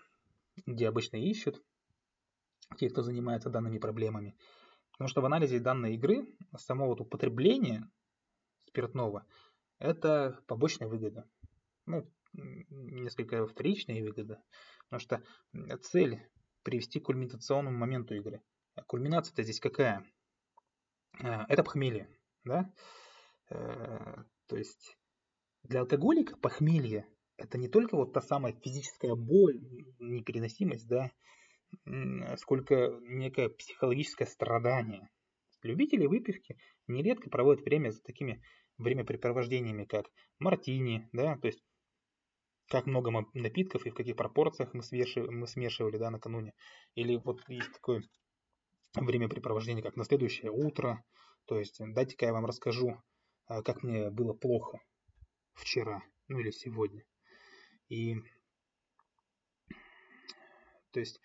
где 0.66 0.88
обычно 0.88 1.18
ищут 1.18 1.64
те, 2.78 2.90
кто 2.90 3.02
занимается 3.02 3.50
данными 3.50 3.78
проблемами. 3.78 4.36
Потому 4.94 5.08
что 5.08 5.22
в 5.22 5.26
анализе 5.26 5.60
данной 5.60 5.96
игры 5.96 6.28
само 6.58 6.88
вот 6.88 7.02
употребление 7.02 7.90
спиртного– 8.68 9.26
это 9.80 10.40
побочная 10.48 10.88
выгода. 10.88 11.28
Ну, 11.86 12.10
несколько 12.34 13.46
вторичная 13.48 14.02
выгода. 14.04 14.42
Потому 14.90 15.00
что 15.00 15.78
цель 15.82 16.22
привести 16.64 17.00
к 17.00 17.06
кульминационному 17.06 17.78
моменту 17.78 18.16
игры. 18.16 18.42
А 18.76 18.84
кульминация-то 18.84 19.44
здесь 19.44 19.60
какая? 19.60 20.06
А, 21.20 21.46
это 21.50 21.64
похмелье. 21.64 22.10
Да? 22.44 22.72
Э, 23.50 24.24
то 24.48 24.58
есть 24.58 24.98
для 25.64 25.82
алкоголика 25.82 26.38
похмелье 26.38 27.08
это 27.38 27.58
не 27.58 27.68
только 27.68 27.96
вот 27.96 28.14
та 28.14 28.22
самая 28.22 28.54
физическая 28.54 29.16
боль, 29.16 29.60
непереносимость, 30.00 30.88
да, 30.88 31.12
сколько 32.38 33.00
некое 33.02 33.50
психологическое 33.50 34.26
страдание. 34.26 35.10
Любители 35.64 36.06
выпивки 36.06 36.58
нередко 36.88 37.30
проводят 37.30 37.64
время 37.64 37.92
за 37.92 38.02
такими 38.02 38.42
времяпрепровождениями, 38.78 39.86
как 39.86 40.06
мартини, 40.40 41.08
да, 41.14 41.38
то 41.38 41.48
есть 41.48 41.64
как 42.68 42.86
много 42.86 43.12
напитков 43.34 43.86
и 43.86 43.90
в 43.90 43.94
каких 43.94 44.16
пропорциях 44.16 44.74
мы 44.74 44.84
смешивали, 44.84 45.30
мы 45.30 45.48
смешивали 45.48 45.98
да, 45.98 46.10
накануне. 46.10 46.54
Или 46.96 47.18
вот 47.18 47.42
есть 47.48 47.72
такое 47.72 48.04
времяпрепровождение, 48.96 49.84
как 49.84 49.96
на 49.96 50.06
следующее 50.06 50.52
утро. 50.52 51.04
То 51.46 51.60
есть 51.60 51.78
дайте-ка 51.80 52.26
я 52.26 52.34
вам 52.34 52.46
расскажу, 52.46 53.02
а, 53.46 53.62
как 53.62 53.84
мне 53.84 54.10
было 54.10 54.34
плохо 54.34 54.80
вчера, 55.54 56.02
ну 56.28 56.40
или 56.40 56.52
сегодня. 56.52 57.04
И 57.94 58.16
то 60.92 61.00
есть 61.00 61.20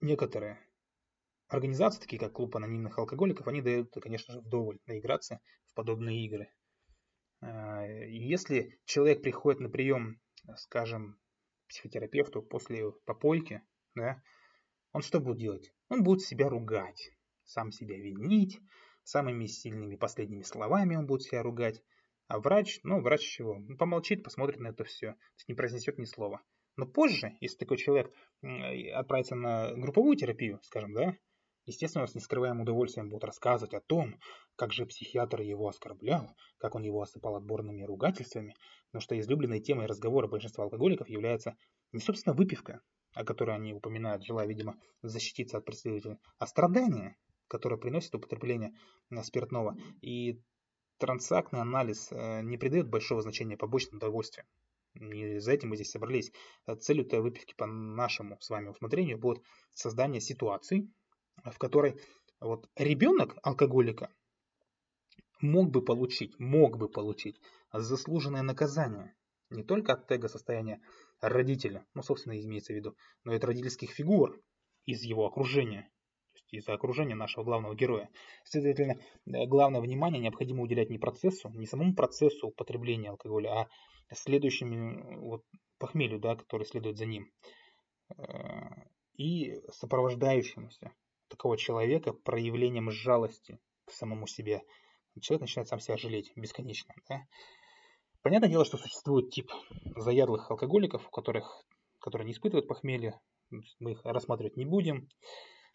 некоторые 0.00 0.60
организации, 1.48 2.00
такие 2.00 2.20
как 2.20 2.34
клуб 2.34 2.54
анонимных 2.54 2.96
алкоголиков, 2.96 3.48
они 3.48 3.62
дают, 3.62 3.92
конечно 4.00 4.32
же, 4.32 4.40
вдоволь 4.40 4.78
наиграться 4.86 5.40
в 5.66 5.74
подобные 5.74 6.24
игры. 6.24 6.52
А, 7.40 7.84
если 7.84 8.80
человек 8.84 9.22
приходит 9.22 9.58
на 9.60 9.68
прием, 9.68 10.20
скажем, 10.56 11.18
психотерапевту 11.68 12.40
после 12.40 12.92
попойки, 13.06 13.62
да, 13.96 14.22
он 14.92 15.02
что 15.02 15.18
будет 15.18 15.38
делать? 15.38 15.72
Он 15.88 16.04
будет 16.04 16.22
себя 16.22 16.48
ругать, 16.48 17.10
сам 17.42 17.72
себя 17.72 17.96
винить, 17.96 18.60
самыми 19.02 19.46
сильными 19.46 19.96
последними 19.96 20.42
словами 20.42 20.94
он 20.94 21.06
будет 21.06 21.22
себя 21.22 21.42
ругать. 21.42 21.82
А 22.30 22.38
врач, 22.38 22.78
ну, 22.84 23.00
врач 23.00 23.22
чего? 23.22 23.54
Он 23.54 23.76
помолчит, 23.76 24.22
посмотрит 24.22 24.60
на 24.60 24.68
это 24.68 24.84
все, 24.84 25.16
не 25.48 25.54
произнесет 25.56 25.98
ни 25.98 26.04
слова. 26.04 26.40
Но 26.76 26.86
позже, 26.86 27.36
если 27.40 27.58
такой 27.58 27.76
человек 27.76 28.14
отправится 28.94 29.34
на 29.34 29.74
групповую 29.74 30.16
терапию, 30.16 30.60
скажем, 30.62 30.94
да, 30.94 31.16
естественно, 31.66 32.06
с 32.06 32.14
нескрываемым 32.14 32.62
удовольствием 32.62 33.08
будут 33.08 33.24
рассказывать 33.24 33.74
о 33.74 33.80
том, 33.80 34.20
как 34.54 34.72
же 34.72 34.86
психиатр 34.86 35.40
его 35.40 35.66
оскорблял, 35.66 36.36
как 36.58 36.76
он 36.76 36.84
его 36.84 37.02
осыпал 37.02 37.34
отборными 37.34 37.82
ругательствами, 37.82 38.54
потому 38.92 39.02
что 39.02 39.18
излюбленной 39.18 39.58
темой 39.58 39.86
разговора 39.86 40.28
большинства 40.28 40.62
алкоголиков 40.62 41.08
является 41.08 41.56
не, 41.90 41.98
собственно, 41.98 42.36
выпивка, 42.36 42.80
о 43.12 43.24
которой 43.24 43.56
они 43.56 43.74
упоминают, 43.74 44.24
желая, 44.24 44.46
видимо, 44.46 44.76
защититься 45.02 45.58
от 45.58 45.64
преследователя, 45.64 46.20
а 46.38 46.46
страдания, 46.46 47.16
которое 47.48 47.76
приносит 47.76 48.14
употребление 48.14 48.72
э, 49.10 49.20
спиртного. 49.24 49.76
И 50.00 50.40
трансактный 51.00 51.60
анализ 51.60 52.08
э, 52.12 52.42
не 52.42 52.56
придает 52.56 52.88
большого 52.88 53.22
значения 53.22 53.56
побочным 53.56 53.96
удовольствиям. 53.96 54.46
И 54.94 55.38
за 55.38 55.52
этим 55.52 55.70
мы 55.70 55.76
здесь 55.76 55.90
собрались. 55.90 56.30
Э, 56.66 56.76
целью 56.76 57.06
этой 57.06 57.20
выпивки 57.20 57.54
по 57.56 57.66
нашему 57.66 58.38
с 58.40 58.50
вами 58.50 58.68
усмотрению 58.68 59.18
будет 59.18 59.42
создание 59.72 60.20
ситуации, 60.20 60.88
в 61.44 61.58
которой 61.58 61.98
вот 62.40 62.68
ребенок 62.76 63.36
алкоголика 63.42 64.12
мог 65.40 65.70
бы 65.70 65.82
получить, 65.82 66.38
мог 66.38 66.76
бы 66.76 66.88
получить 66.88 67.40
заслуженное 67.72 68.42
наказание 68.42 69.14
не 69.48 69.64
только 69.64 69.94
от 69.94 70.06
тега 70.06 70.28
состояния 70.28 70.80
родителя, 71.20 71.86
ну, 71.94 72.02
собственно, 72.02 72.40
имеется 72.40 72.72
в 72.72 72.76
виду, 72.76 72.96
но 73.24 73.32
и 73.32 73.36
от 73.36 73.44
родительских 73.44 73.90
фигур 73.90 74.40
из 74.86 75.02
его 75.02 75.26
окружения, 75.26 75.90
из-за 76.50 76.74
окружения 76.74 77.14
нашего 77.14 77.44
главного 77.44 77.74
героя. 77.74 78.08
Следовательно, 78.44 79.00
э, 79.26 79.46
главное 79.46 79.80
внимание 79.80 80.20
необходимо 80.20 80.62
уделять 80.62 80.90
не 80.90 80.98
процессу, 80.98 81.48
не 81.50 81.66
самому 81.66 81.94
процессу 81.94 82.48
употребления 82.48 83.10
алкоголя, 83.10 83.68
а 84.10 84.14
следующему 84.14 85.20
вот, 85.20 85.44
похмелью, 85.78 86.18
да, 86.18 86.36
который 86.36 86.66
следует 86.66 86.96
за 86.96 87.06
ним. 87.06 87.30
Э, 88.16 88.68
и 89.16 89.60
сопровождающемуся 89.70 90.92
такого 91.28 91.56
человека 91.56 92.12
проявлением 92.12 92.90
жалости 92.90 93.58
к 93.84 93.92
самому 93.92 94.26
себе. 94.26 94.62
Человек 95.20 95.42
начинает 95.42 95.68
сам 95.68 95.80
себя 95.80 95.96
жалеть 95.96 96.32
бесконечно. 96.36 96.94
Да? 97.08 97.26
Понятное 98.22 98.48
дело, 98.48 98.64
что 98.64 98.76
существует 98.76 99.30
тип 99.30 99.50
заядлых 99.96 100.50
алкоголиков, 100.50 101.06
у 101.06 101.10
которых, 101.10 101.64
которые 102.00 102.26
не 102.26 102.32
испытывают 102.32 102.68
похмелье. 102.68 103.18
Мы 103.78 103.92
их 103.92 104.04
рассматривать 104.04 104.56
не 104.56 104.64
будем. 104.64 105.08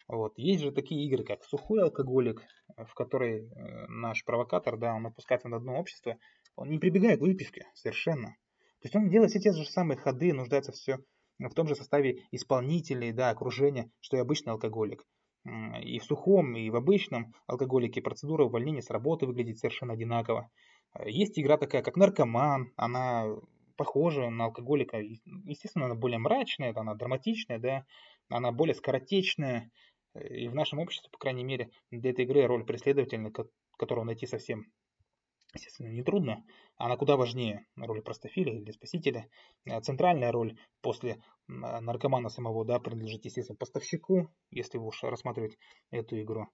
Вот. 0.08 0.38
Есть 0.38 0.62
же 0.62 0.72
такие 0.72 1.04
игры, 1.06 1.24
как 1.24 1.44
сухой 1.44 1.82
алкоголик, 1.82 2.42
в 2.76 2.94
который 2.94 3.48
э, 3.48 3.86
наш 3.88 4.24
провокатор, 4.24 4.76
да, 4.76 4.94
он 4.94 5.06
опускается 5.06 5.48
на 5.48 5.58
дно 5.58 5.78
общества, 5.78 6.16
он 6.54 6.70
не 6.70 6.78
прибегает 6.78 7.18
к 7.18 7.22
выпивке 7.22 7.66
совершенно. 7.74 8.36
То 8.80 8.84
есть 8.84 8.96
он 8.96 9.08
делает 9.08 9.30
все 9.30 9.40
те 9.40 9.52
же 9.52 9.64
самые 9.64 9.96
ходы, 9.96 10.32
нуждается 10.32 10.72
все 10.72 10.98
в 11.38 11.54
том 11.54 11.66
же 11.66 11.74
составе 11.74 12.22
исполнителей, 12.30 13.12
да, 13.12 13.30
окружения, 13.30 13.90
что 14.00 14.16
и 14.16 14.20
обычный 14.20 14.52
алкоголик. 14.52 15.04
И 15.82 15.98
в 15.98 16.04
сухом, 16.04 16.56
и 16.56 16.70
в 16.70 16.76
обычном 16.76 17.34
алкоголике 17.46 18.02
процедура 18.02 18.44
увольнения 18.44 18.82
с 18.82 18.90
работы 18.90 19.26
выглядит 19.26 19.58
совершенно 19.58 19.92
одинаково. 19.92 20.50
Есть 21.04 21.38
игра 21.38 21.56
такая, 21.56 21.82
как 21.82 21.96
наркоман, 21.96 22.72
она 22.76 23.26
похожа 23.76 24.30
на 24.30 24.46
алкоголика. 24.46 24.98
Естественно, 24.98 25.86
она 25.86 25.94
более 25.94 26.18
мрачная, 26.18 26.72
она 26.74 26.94
драматичная, 26.94 27.58
да, 27.58 27.84
она 28.28 28.50
более 28.50 28.74
скоротечная, 28.74 29.70
и 30.20 30.48
в 30.48 30.54
нашем 30.54 30.78
обществе, 30.78 31.10
по 31.10 31.18
крайней 31.18 31.44
мере, 31.44 31.70
для 31.90 32.10
этой 32.10 32.24
игры 32.24 32.46
роль 32.46 32.64
преследователя, 32.64 33.32
которого 33.78 34.04
найти 34.04 34.26
совсем, 34.26 34.66
естественно, 35.54 35.88
нетрудно, 35.88 36.44
она 36.76 36.96
куда 36.96 37.16
важнее 37.16 37.66
роли 37.76 38.00
простофиля 38.00 38.52
или 38.52 38.70
спасителя. 38.70 39.28
Э, 39.64 39.80
центральная 39.80 40.32
роль 40.32 40.58
после 40.80 41.22
наркомана 41.48 42.28
самого 42.28 42.64
да, 42.64 42.78
принадлежит, 42.78 43.24
естественно, 43.24 43.56
поставщику, 43.56 44.30
если 44.50 44.78
уж 44.78 45.02
рассматривать 45.02 45.56
эту 45.90 46.20
игру. 46.20 46.48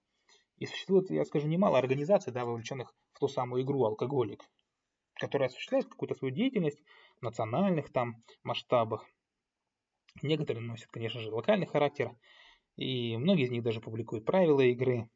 И 0.57 0.65
существует, 0.65 1.09
я 1.09 1.25
скажу, 1.25 1.47
немало 1.47 1.77
организаций, 1.77 2.31
да, 2.31 2.45
вовлеченных 2.45 2.93
в 3.13 3.19
ту 3.19 3.27
самую 3.27 3.63
игру 3.63 3.83
«Алкоголик», 3.85 4.43
которая 5.15 5.49
осуществляет 5.49 5.87
какую-то 5.87 6.15
свою 6.15 6.33
деятельность 6.33 6.81
в 7.19 7.23
национальных 7.23 7.91
там 7.91 8.23
масштабах. 8.43 9.05
Некоторые 10.21 10.63
носят, 10.63 10.89
конечно 10.91 11.19
же, 11.19 11.31
локальный 11.31 11.65
характер, 11.65 12.15
и 12.75 13.17
многие 13.17 13.45
из 13.45 13.51
них 13.51 13.63
даже 13.63 13.81
публикуют 13.81 14.25
правила 14.25 14.61
игры, 14.61 15.09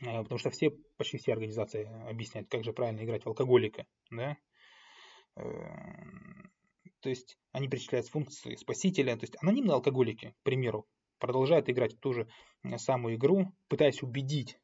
э, 0.00 0.22
потому 0.22 0.38
что 0.38 0.50
все, 0.50 0.70
почти 0.96 1.18
все 1.18 1.32
организации 1.32 1.86
объясняют, 2.08 2.48
как 2.48 2.64
же 2.64 2.72
правильно 2.72 3.04
играть 3.04 3.24
в 3.24 3.28
алкоголика, 3.28 3.86
да. 4.10 4.36
Эм, 5.36 6.52
то 7.00 7.08
есть 7.08 7.38
они 7.52 7.68
перечисляют 7.68 8.08
функции 8.08 8.56
спасителя, 8.56 9.16
то 9.16 9.24
есть 9.24 9.36
анонимные 9.42 9.74
алкоголики, 9.74 10.34
к 10.40 10.42
примеру, 10.42 10.86
продолжают 11.18 11.68
играть 11.68 11.94
в 11.94 12.00
ту 12.00 12.12
же 12.12 12.28
э, 12.62 12.78
самую 12.78 13.16
игру, 13.16 13.52
пытаясь 13.68 14.02
убедить, 14.02 14.58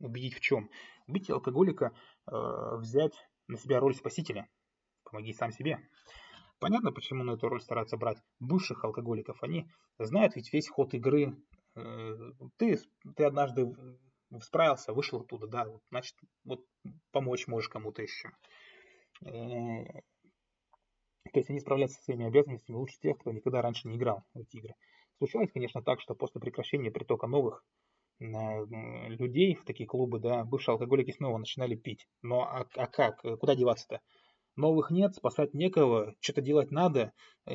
убедить 0.00 0.34
в 0.34 0.40
чем? 0.40 0.70
Убедить 1.06 1.30
алкоголика 1.30 1.92
э, 2.26 2.32
взять 2.78 3.14
на 3.46 3.56
себя 3.56 3.80
роль 3.80 3.94
спасителя. 3.94 4.48
Помоги 5.04 5.32
сам 5.32 5.52
себе. 5.52 5.78
Понятно, 6.60 6.92
почему 6.92 7.22
на 7.22 7.32
эту 7.32 7.48
роль 7.48 7.60
стараются 7.60 7.96
брать 7.96 8.18
бывших 8.40 8.84
алкоголиков. 8.84 9.42
Они 9.42 9.68
знают 9.98 10.34
ведь 10.34 10.52
весь 10.52 10.68
ход 10.68 10.92
игры. 10.94 11.36
Э, 11.76 12.16
ты, 12.56 12.78
ты 13.16 13.24
однажды 13.24 13.74
справился, 14.40 14.92
вышел 14.92 15.20
оттуда, 15.20 15.46
да, 15.46 15.66
значит, 15.90 16.16
вот 16.44 16.64
помочь 17.12 17.46
можешь 17.46 17.68
кому-то 17.68 18.02
еще. 18.02 18.30
Э, 19.24 19.84
то 21.32 21.38
есть 21.38 21.50
они 21.50 21.60
справляются 21.60 21.98
со 21.98 22.04
своими 22.04 22.26
обязанностями 22.26 22.76
лучше 22.76 22.98
тех, 22.98 23.18
кто 23.18 23.30
никогда 23.30 23.62
раньше 23.62 23.86
не 23.86 23.96
играл 23.96 24.24
в 24.34 24.40
эти 24.40 24.56
игры. 24.56 24.74
Случалось, 25.18 25.52
конечно, 25.52 25.82
так, 25.82 26.00
что 26.00 26.14
после 26.14 26.40
прекращения 26.40 26.90
притока 26.90 27.28
новых 27.28 27.64
э, 28.20 28.24
людей 28.24 29.54
в 29.54 29.64
такие 29.64 29.86
клубы, 29.86 30.18
да, 30.18 30.44
бывшие 30.44 30.72
алкоголики 30.72 31.12
снова 31.12 31.38
начинали 31.38 31.76
пить. 31.76 32.08
Но 32.22 32.42
а, 32.42 32.66
а 32.74 32.86
как? 32.88 33.20
Куда 33.20 33.54
деваться-то? 33.54 34.00
Новых 34.58 34.90
нет, 34.90 35.14
спасать 35.14 35.54
некого, 35.54 36.14
что-то 36.20 36.42
делать 36.42 36.70
надо, 36.70 37.12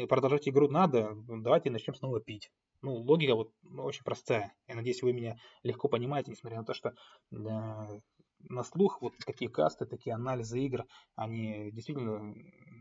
продолжать 0.10 0.48
игру 0.48 0.70
надо, 0.70 1.14
давайте 1.28 1.70
начнем 1.70 1.94
снова 1.94 2.20
пить. 2.20 2.50
Ну, 2.82 2.96
логика 2.96 3.36
вот 3.36 3.52
ну, 3.62 3.84
очень 3.84 4.04
простая. 4.04 4.54
Я 4.68 4.76
надеюсь, 4.76 5.02
вы 5.02 5.14
меня 5.14 5.38
легко 5.64 5.88
понимаете, 5.88 6.32
несмотря 6.32 6.60
на 6.60 6.66
то, 6.66 6.74
что 6.74 6.90
э, 6.90 6.94
на 7.32 8.64
слух 8.64 9.02
вот 9.02 9.14
такие 9.26 9.50
касты, 9.50 9.86
такие 9.86 10.14
анализы 10.14 10.60
игр, 10.60 10.86
они 11.16 11.72
действительно 11.72 12.36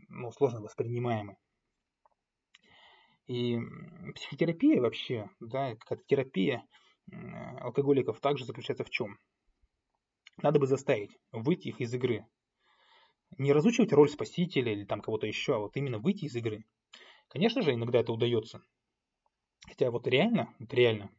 ну, 0.09 0.31
сложно 0.31 0.59
воспринимаемы. 0.59 1.37
И 3.27 3.57
психотерапия 4.15 4.81
вообще, 4.81 5.29
да, 5.39 5.75
какая-то 5.75 6.03
терапия 6.05 6.65
алкоголиков 7.61 8.19
также 8.19 8.43
заключается 8.43 8.83
в 8.83 8.89
чем? 8.89 9.17
Надо 10.41 10.59
бы 10.59 10.67
заставить 10.67 11.17
выйти 11.31 11.69
их 11.69 11.79
из 11.79 11.93
игры, 11.93 12.25
не 13.37 13.53
разучивать 13.53 13.93
роль 13.93 14.09
спасителя 14.09 14.71
или 14.71 14.85
там 14.85 15.01
кого-то 15.01 15.27
еще, 15.27 15.55
а 15.55 15.59
вот 15.59 15.75
именно 15.77 15.99
выйти 15.99 16.25
из 16.25 16.35
игры. 16.35 16.65
Конечно 17.27 17.61
же, 17.61 17.73
иногда 17.73 17.99
это 17.99 18.11
удается. 18.11 18.63
Хотя 19.67 19.91
вот 19.91 20.07
реально, 20.07 20.53
вот 20.59 20.73
реально, 20.73 21.09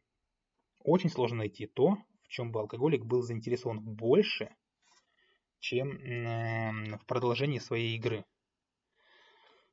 очень 0.83 1.09
сложно 1.09 1.39
найти 1.39 1.65
то, 1.65 1.97
в 2.23 2.27
чем 2.27 2.51
бы 2.51 2.59
алкоголик 2.59 3.05
был 3.05 3.21
заинтересован 3.21 3.79
больше, 3.81 4.55
чем 5.59 5.97
в 6.97 7.05
продолжении 7.05 7.59
своей 7.59 7.95
игры. 7.95 8.23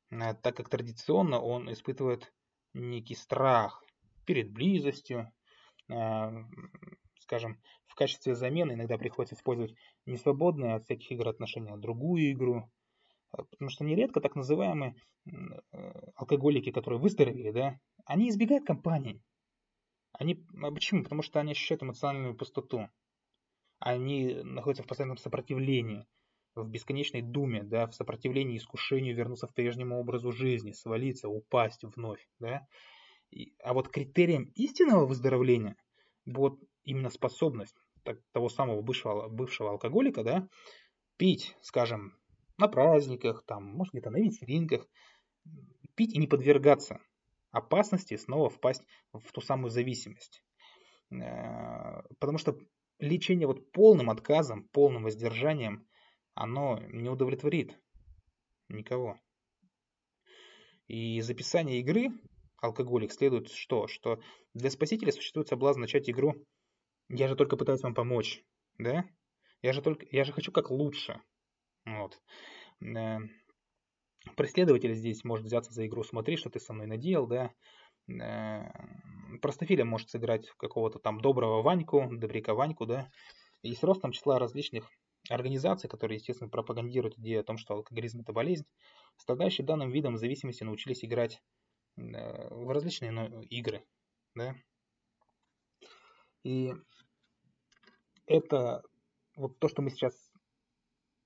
Э, 0.09 0.33
так 0.33 0.55
как 0.55 0.69
традиционно 0.69 1.39
он 1.39 1.71
испытывает 1.71 2.33
некий 2.73 3.15
страх 3.15 3.83
перед 4.25 4.51
близостью, 4.51 5.31
э, 5.89 5.93
скажем, 7.33 7.59
в 7.87 7.95
качестве 7.95 8.35
замены 8.35 8.73
иногда 8.73 8.95
приходится 8.99 9.33
использовать 9.35 9.73
не 10.05 10.17
свободные 10.17 10.75
от 10.75 10.85
всяких 10.85 11.11
игр 11.11 11.27
отношения, 11.27 11.73
а 11.73 11.77
другую 11.77 12.31
игру. 12.31 12.69
А, 13.31 13.43
потому 13.43 13.71
что 13.71 13.83
нередко 13.83 14.21
так 14.21 14.35
называемые 14.35 14.95
э, 15.25 15.31
алкоголики, 16.15 16.71
которые 16.71 16.99
выздоровели, 16.99 17.49
да, 17.49 17.79
они 18.05 18.29
избегают 18.29 18.67
компаний. 18.67 19.19
Они, 20.11 20.45
а 20.61 20.69
почему? 20.69 21.01
Потому 21.01 21.23
что 21.23 21.39
они 21.39 21.53
ощущают 21.53 21.81
эмоциональную 21.81 22.35
пустоту. 22.35 22.87
Они 23.79 24.35
находятся 24.43 24.83
в 24.83 24.87
постоянном 24.87 25.17
сопротивлении, 25.17 26.05
в 26.53 26.69
бесконечной 26.69 27.23
думе, 27.23 27.63
да, 27.63 27.87
в 27.87 27.95
сопротивлении 27.95 28.57
искушению 28.57 29.15
вернуться 29.15 29.47
к 29.47 29.55
прежнему 29.55 29.97
образу 29.97 30.31
жизни, 30.31 30.71
свалиться, 30.71 31.29
упасть 31.29 31.83
вновь. 31.83 32.23
Да. 32.37 32.67
А 33.63 33.73
вот 33.73 33.89
критерием 33.89 34.43
истинного 34.53 35.07
выздоровления 35.07 35.75
вот 36.25 36.59
именно 36.83 37.09
способность 37.09 37.75
так, 38.03 38.19
того 38.31 38.49
самого 38.49 38.81
бывшего, 38.81 39.29
бывшего 39.29 39.71
алкоголика, 39.71 40.23
да, 40.23 40.47
пить, 41.17 41.55
скажем, 41.61 42.17
на 42.57 42.67
праздниках, 42.67 43.43
там, 43.45 43.63
может 43.65 43.93
где-то 43.93 44.09
на 44.09 44.17
вечеринках, 44.17 44.87
пить 45.95 46.13
и 46.13 46.19
не 46.19 46.27
подвергаться 46.27 46.99
опасности 47.51 48.17
снова 48.17 48.49
впасть 48.49 48.83
в 49.13 49.31
ту 49.31 49.39
самую 49.41 49.69
зависимость. 49.69 50.43
Потому 51.09 52.37
что 52.37 52.57
лечение 52.99 53.47
вот 53.47 53.71
полным 53.71 54.09
отказом, 54.09 54.67
полным 54.69 55.03
воздержанием, 55.03 55.87
оно 56.33 56.79
не 56.87 57.09
удовлетворит 57.09 57.79
никого. 58.69 59.19
И 60.87 61.17
из 61.17 61.29
описания 61.29 61.79
игры 61.79 62.09
алкоголик 62.57 63.11
следует 63.11 63.51
что? 63.51 63.87
Что 63.87 64.19
для 64.53 64.71
спасителя 64.71 65.11
существует 65.11 65.47
соблазн 65.47 65.81
начать 65.81 66.09
игру 66.09 66.35
«Я 67.09 67.27
же 67.27 67.35
только 67.35 67.57
пытаюсь 67.57 67.81
вам 67.83 67.93
помочь», 67.93 68.43
да? 68.77 69.05
Я 69.61 69.73
же, 69.73 69.81
только, 69.81 70.05
я 70.11 70.23
же 70.23 70.33
хочу 70.33 70.51
как 70.51 70.69
лучше. 70.71 71.21
Вот. 71.85 72.21
Э, 72.81 73.19
преследователь 74.35 74.93
здесь 74.93 75.23
может 75.23 75.45
взяться 75.45 75.73
за 75.73 75.85
игру 75.87 76.03
«Смотри, 76.03 76.37
что 76.37 76.49
ты 76.49 76.59
со 76.59 76.73
мной 76.73 76.87
наделал», 76.87 77.27
да? 77.27 77.51
Э, 78.09 78.69
простофиля 79.41 79.85
может 79.85 80.09
сыграть 80.09 80.49
какого-то 80.57 80.99
там 80.99 81.21
доброго 81.21 81.61
Ваньку, 81.61 82.09
добряка 82.11 82.53
Ваньку, 82.53 82.85
да? 82.85 83.09
И 83.61 83.73
с 83.73 83.83
ростом 83.83 84.11
числа 84.11 84.39
различных 84.39 84.89
организаций, 85.29 85.89
которые, 85.89 86.17
естественно, 86.17 86.49
пропагандируют 86.49 87.17
идею 87.17 87.41
о 87.41 87.45
том, 87.45 87.57
что 87.57 87.75
алкоголизм 87.75 88.21
это 88.21 88.33
болезнь, 88.33 88.65
страдающие 89.15 89.65
данным 89.65 89.89
видом 89.89 90.17
зависимости 90.17 90.63
научились 90.63 91.05
играть 91.05 91.41
э, 91.95 92.01
в 92.01 92.69
различные 92.69 93.45
игры, 93.45 93.85
да? 94.35 94.55
И 96.43 96.73
это 98.25 98.83
вот 99.35 99.59
то, 99.59 99.67
что 99.67 99.81
мы 99.81 99.89
сейчас 99.89 100.13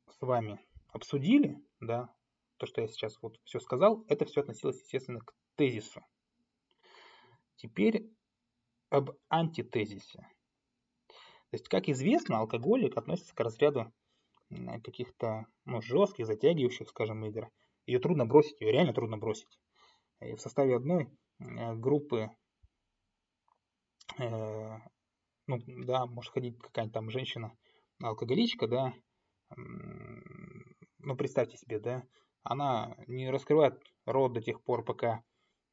с 0.10 0.22
вами 0.22 0.60
обсудили, 0.90 1.62
да, 1.80 2.14
то, 2.58 2.66
что 2.66 2.82
я 2.82 2.88
сейчас 2.88 3.22
вот 3.22 3.40
все 3.44 3.60
сказал, 3.60 4.04
это 4.08 4.26
все 4.26 4.42
относилось, 4.42 4.82
естественно, 4.82 5.20
к 5.22 5.34
тезису. 5.56 6.02
Теперь 7.56 8.10
об 8.90 9.12
антитезисе. 9.30 10.20
То 11.50 11.54
есть, 11.54 11.70
как 11.70 11.90
известно, 11.90 12.40
алкоголик 12.40 12.98
относится 12.98 13.34
к 13.34 13.40
разряду 13.40 13.92
каких-то 14.84 15.46
ну, 15.66 15.82
жестких, 15.82 16.26
затягивающих, 16.26 16.88
скажем, 16.90 17.26
игр. 17.26 17.50
Ее 17.86 18.00
трудно 18.00 18.26
бросить, 18.26 18.60
ее 18.62 18.72
реально 18.72 18.94
трудно 18.94 19.18
бросить. 19.18 19.60
И 20.20 20.34
в 20.34 20.42
составе 20.42 20.76
одной 20.76 21.10
э, 21.40 21.74
группы, 21.76 22.32
э, 24.18 24.78
ну 25.48 25.58
да, 25.66 26.06
может 26.06 26.32
ходить 26.32 26.60
какая-нибудь 26.60 26.94
там 26.94 27.10
женщина, 27.10 27.58
алкоголичка, 28.02 28.68
да, 28.68 28.94
ну 29.56 31.16
представьте 31.18 31.58
себе, 31.58 31.80
да, 31.80 32.04
она 32.44 32.96
не 33.08 33.30
раскрывает 33.30 33.82
рот 34.06 34.34
до 34.34 34.42
тех 34.42 34.62
пор, 34.64 34.84
пока 34.84 35.24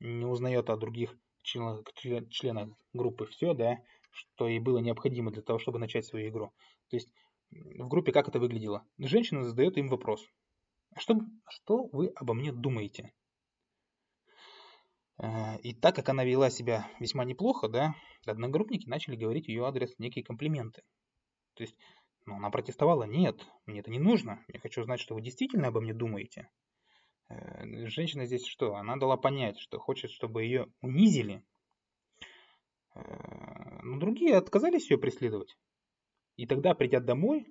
не 0.00 0.26
узнает 0.26 0.70
о 0.70 0.76
других 0.76 1.16
членах, 1.42 1.84
членах 2.30 2.70
группы 2.92 3.26
все, 3.26 3.54
да, 3.54 3.78
что 4.10 4.48
ей 4.48 4.60
было 4.60 4.78
необходимо 4.78 5.30
для 5.30 5.42
того, 5.42 5.58
чтобы 5.58 5.78
начать 5.78 6.06
свою 6.06 6.30
игру. 6.30 6.52
То 6.88 6.96
есть 6.96 7.12
в 7.50 7.88
группе 7.88 8.12
как 8.12 8.28
это 8.28 8.38
выглядело? 8.40 8.84
Женщина 8.98 9.42
задает 9.44 9.76
им 9.76 9.88
вопрос. 9.88 10.24
«А 10.94 11.00
что, 11.00 11.16
что 11.48 11.88
вы 11.92 12.08
обо 12.14 12.34
мне 12.34 12.52
думаете? 12.52 13.12
Э, 15.18 15.58
и 15.60 15.74
так 15.74 15.94
как 15.96 16.08
она 16.08 16.24
вела 16.24 16.50
себя 16.50 16.88
весьма 17.00 17.24
неплохо, 17.24 17.68
да, 17.68 17.94
одногруппники 18.26 18.88
начали 18.88 19.16
говорить 19.16 19.48
ее 19.48 19.66
адрес 19.66 19.94
некие 19.98 20.24
комплименты. 20.24 20.82
То 21.54 21.62
есть 21.62 21.76
но 22.26 22.36
она 22.36 22.50
протестовала, 22.50 23.04
нет, 23.04 23.46
мне 23.66 23.80
это 23.80 23.90
не 23.90 23.98
нужно, 23.98 24.42
я 24.48 24.58
хочу 24.58 24.82
знать, 24.82 25.00
что 25.00 25.14
вы 25.14 25.20
действительно 25.20 25.68
обо 25.68 25.80
мне 25.80 25.92
думаете. 25.92 26.48
Э, 27.28 27.86
женщина 27.88 28.24
здесь 28.24 28.46
что? 28.46 28.76
Она 28.76 28.96
дала 28.96 29.16
понять, 29.16 29.58
что 29.58 29.78
хочет, 29.78 30.10
чтобы 30.10 30.44
ее 30.44 30.72
унизили. 30.80 31.44
Э, 32.94 33.80
но 33.82 33.98
другие 33.98 34.36
отказались 34.36 34.90
ее 34.90 34.98
преследовать. 34.98 35.54
И 36.36 36.46
тогда, 36.46 36.74
придя 36.74 37.00
домой, 37.00 37.46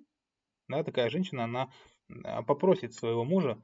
да, 0.68 0.84
такая 0.84 1.10
женщина, 1.10 1.44
она 1.44 1.72
попросит 2.44 2.94
своего 2.94 3.24
мужа 3.24 3.64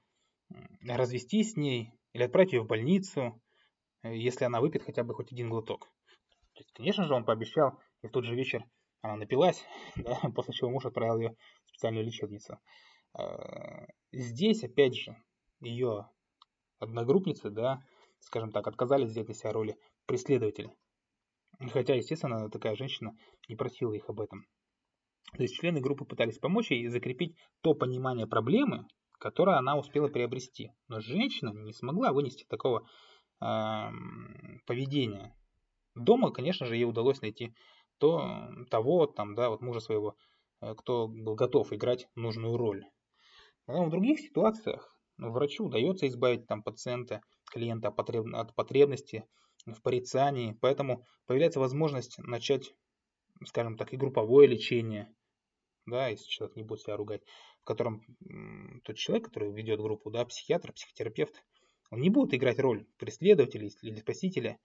развестись 0.82 1.54
с 1.54 1.58
ней 1.58 1.92
или 2.14 2.24
отправить 2.24 2.54
ее 2.54 2.62
в 2.62 2.68
больницу, 2.68 3.42
если 4.04 4.46
она 4.46 4.62
выпьет 4.62 4.84
хотя 4.84 5.04
бы 5.04 5.14
хоть 5.14 5.32
один 5.32 5.50
глоток. 5.50 5.88
То 6.54 6.62
есть, 6.62 6.72
конечно 6.74 7.06
же, 7.06 7.14
он 7.14 7.26
пообещал, 7.26 7.80
и 8.02 8.08
в 8.08 8.12
тот 8.12 8.26
же 8.26 8.36
вечер 8.36 8.66
она 9.02 9.16
напилась, 9.16 9.64
да, 9.96 10.20
после 10.36 10.54
чего 10.54 10.70
муж 10.70 10.86
отправил 10.86 11.20
ее 11.20 11.36
в 11.66 11.70
специальную 11.70 12.06
лечебницу. 12.06 12.60
А, 13.14 13.88
здесь, 14.12 14.64
опять 14.64 14.96
же, 14.96 15.16
ее 15.62 16.10
одногруппницы, 16.80 17.50
да, 17.50 17.82
скажем 18.20 18.52
так, 18.52 18.68
отказались 18.68 19.10
взять 19.10 19.28
на 19.28 19.34
себя 19.34 19.52
роли 19.52 19.78
преследователя. 20.06 20.74
Хотя, 21.72 21.96
естественно, 21.96 22.50
такая 22.50 22.76
женщина 22.76 23.16
не 23.48 23.56
просила 23.56 23.94
их 23.94 24.10
об 24.10 24.22
этом. 24.22 24.46
То 25.34 25.44
есть 25.44 25.56
члены 25.56 25.82
группы 25.82 26.06
пытались 26.06 26.40
помочь 26.40 26.72
ей 26.72 26.88
закрепить 26.88 27.36
то 27.62 27.74
понимание 27.74 28.26
проблемы, 28.28 28.88
которое 29.20 29.58
она 29.58 29.78
успела 29.78 30.08
приобрести. 30.08 30.72
Но 30.88 31.02
женщина 31.02 31.50
не 31.50 31.74
смогла 31.74 32.14
вынести 32.14 32.46
такого 32.46 32.80
э, 32.80 32.86
поведения. 33.40 35.36
Дома, 35.96 36.32
конечно 36.32 36.66
же, 36.66 36.76
ей 36.76 36.86
удалось 36.86 37.22
найти 37.22 37.54
то, 38.00 38.50
того, 38.70 39.06
там, 39.06 39.36
да, 39.36 39.50
вот 39.50 39.62
мужа 39.62 39.80
своего, 39.80 40.16
э, 40.62 40.74
кто 40.76 41.08
был 41.08 41.36
готов 41.36 41.74
играть 41.74 42.08
нужную 42.16 42.58
роль. 42.58 42.86
Но 43.68 43.86
в 43.86 43.90
других 43.90 44.20
ситуациях 44.20 44.98
врачу 45.18 45.66
удается 45.66 46.08
избавить 46.08 46.48
там, 46.48 46.64
пациента, 46.64 47.22
клиента 47.52 47.90
от 47.90 48.56
потребности 48.56 49.26
в 49.66 49.82
порицании, 49.82 50.58
поэтому 50.62 51.06
появляется 51.26 51.60
возможность 51.60 52.18
начать, 52.20 52.74
скажем 53.46 53.78
так, 53.78 53.94
и 53.94 53.98
групповое 53.98 54.48
лечение, 54.48 55.14
да, 55.86 56.08
если 56.08 56.28
человек 56.28 56.56
не 56.56 56.64
будет 56.64 56.82
себя 56.82 56.96
ругать, 56.96 57.22
в 57.62 57.66
котором 57.66 58.02
тот 58.86 58.96
человек, 58.96 59.26
который 59.26 59.52
ведет 59.52 59.82
группу, 59.82 60.10
да, 60.10 60.26
психиатр, 60.26 60.72
психотерапевт, 60.72 61.44
он 61.92 62.02
не 62.02 62.10
будет 62.10 62.34
играть 62.34 62.60
роль 62.60 62.86
преследователя 62.98 63.70
или 63.82 63.96
спасителя. 64.00 64.58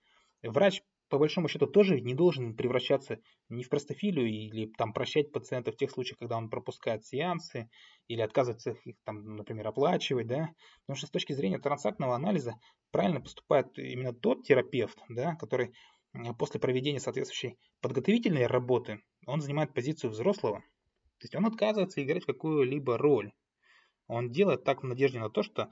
Врач 0.42 0.82
по 1.08 1.18
большому 1.18 1.48
счету 1.48 1.66
тоже 1.66 2.00
не 2.00 2.14
должен 2.14 2.56
превращаться 2.56 3.18
ни 3.48 3.62
в 3.62 3.68
простофилию 3.68 4.26
или 4.26 4.66
там 4.66 4.92
прощать 4.92 5.32
пациента 5.32 5.70
в 5.70 5.76
тех 5.76 5.90
случаях, 5.90 6.18
когда 6.18 6.36
он 6.36 6.50
пропускает 6.50 7.04
сеансы 7.04 7.68
или 8.08 8.20
отказывается 8.20 8.70
их 8.84 8.96
там, 9.04 9.36
например, 9.36 9.68
оплачивать, 9.68 10.26
да, 10.26 10.50
потому 10.82 10.96
что 10.96 11.06
с 11.06 11.10
точки 11.10 11.32
зрения 11.32 11.58
трансактного 11.58 12.14
анализа 12.14 12.54
правильно 12.90 13.20
поступает 13.20 13.78
именно 13.78 14.12
тот 14.12 14.44
терапевт, 14.44 14.98
да, 15.08 15.34
который 15.36 15.72
после 16.38 16.58
проведения 16.60 17.00
соответствующей 17.00 17.58
подготовительной 17.80 18.46
работы, 18.46 19.00
он 19.26 19.40
занимает 19.40 19.74
позицию 19.74 20.10
взрослого, 20.10 20.60
то 20.60 21.24
есть 21.24 21.34
он 21.34 21.46
отказывается 21.46 22.02
играть 22.02 22.24
какую-либо 22.24 22.98
роль. 22.98 23.32
Он 24.08 24.30
делает 24.30 24.64
так 24.64 24.82
в 24.82 24.86
надежде 24.86 25.18
на 25.18 25.30
то, 25.30 25.42
что 25.42 25.70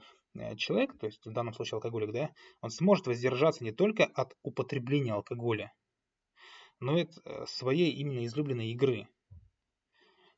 человек, 0.57 0.97
то 0.97 1.05
есть 1.05 1.25
в 1.25 1.31
данном 1.31 1.53
случае 1.53 1.77
алкоголик, 1.77 2.11
да, 2.11 2.31
он 2.61 2.69
сможет 2.69 3.07
воздержаться 3.07 3.63
не 3.63 3.71
только 3.71 4.05
от 4.05 4.35
употребления 4.41 5.13
алкоголя, 5.13 5.71
но 6.79 6.97
и 6.97 7.03
от 7.03 7.11
э, 7.23 7.45
своей 7.45 7.91
именно 7.91 8.25
излюбленной 8.25 8.71
игры. 8.71 9.07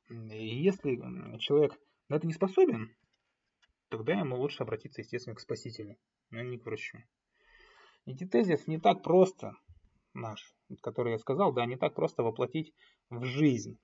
И 0.10 0.62
если 0.62 1.38
человек 1.40 1.80
на 2.10 2.16
это 2.16 2.28
не 2.28 2.34
способен, 2.34 2.96
тогда 3.90 4.20
ему 4.20 4.38
лучше 4.38 4.64
обратиться, 4.64 5.02
естественно, 5.02 5.36
к 5.36 5.40
спасителю, 5.40 5.98
но 6.30 6.42
не 6.42 6.58
к 6.60 6.66
врачу. 6.66 7.00
Антитезис 8.06 8.68
не 8.68 8.80
так 8.80 9.02
просто 9.02 9.54
наш, 10.14 10.56
который 10.82 11.14
я 11.14 11.20
сказал, 11.20 11.54
да, 11.54 11.66
не 11.66 11.78
так 11.78 11.96
просто 11.96 12.22
воплотить 12.24 12.74
в 13.10 13.24
жизнь. 13.24 13.80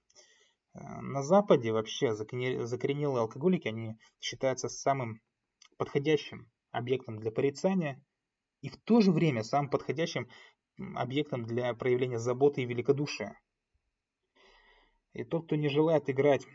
Э, 0.73 1.01
на 1.01 1.23
Западе 1.23 1.71
вообще 1.71 2.13
закоренелые 2.13 3.21
алкоголики, 3.21 3.67
они 3.67 3.97
считаются 4.19 4.69
самым 4.69 5.21
подходящим 5.81 6.47
объектом 6.69 7.17
для 7.17 7.31
порицания 7.31 7.99
и 8.61 8.69
в 8.69 8.77
то 8.77 9.01
же 9.01 9.11
время 9.11 9.41
самым 9.41 9.71
подходящим 9.71 10.29
объектом 10.77 11.43
для 11.43 11.73
проявления 11.73 12.19
заботы 12.19 12.61
и 12.61 12.65
великодушия. 12.65 13.41
И 15.13 15.23
тот, 15.23 15.45
кто 15.45 15.55
не 15.55 15.69
желает 15.69 16.07
играть 16.07 16.45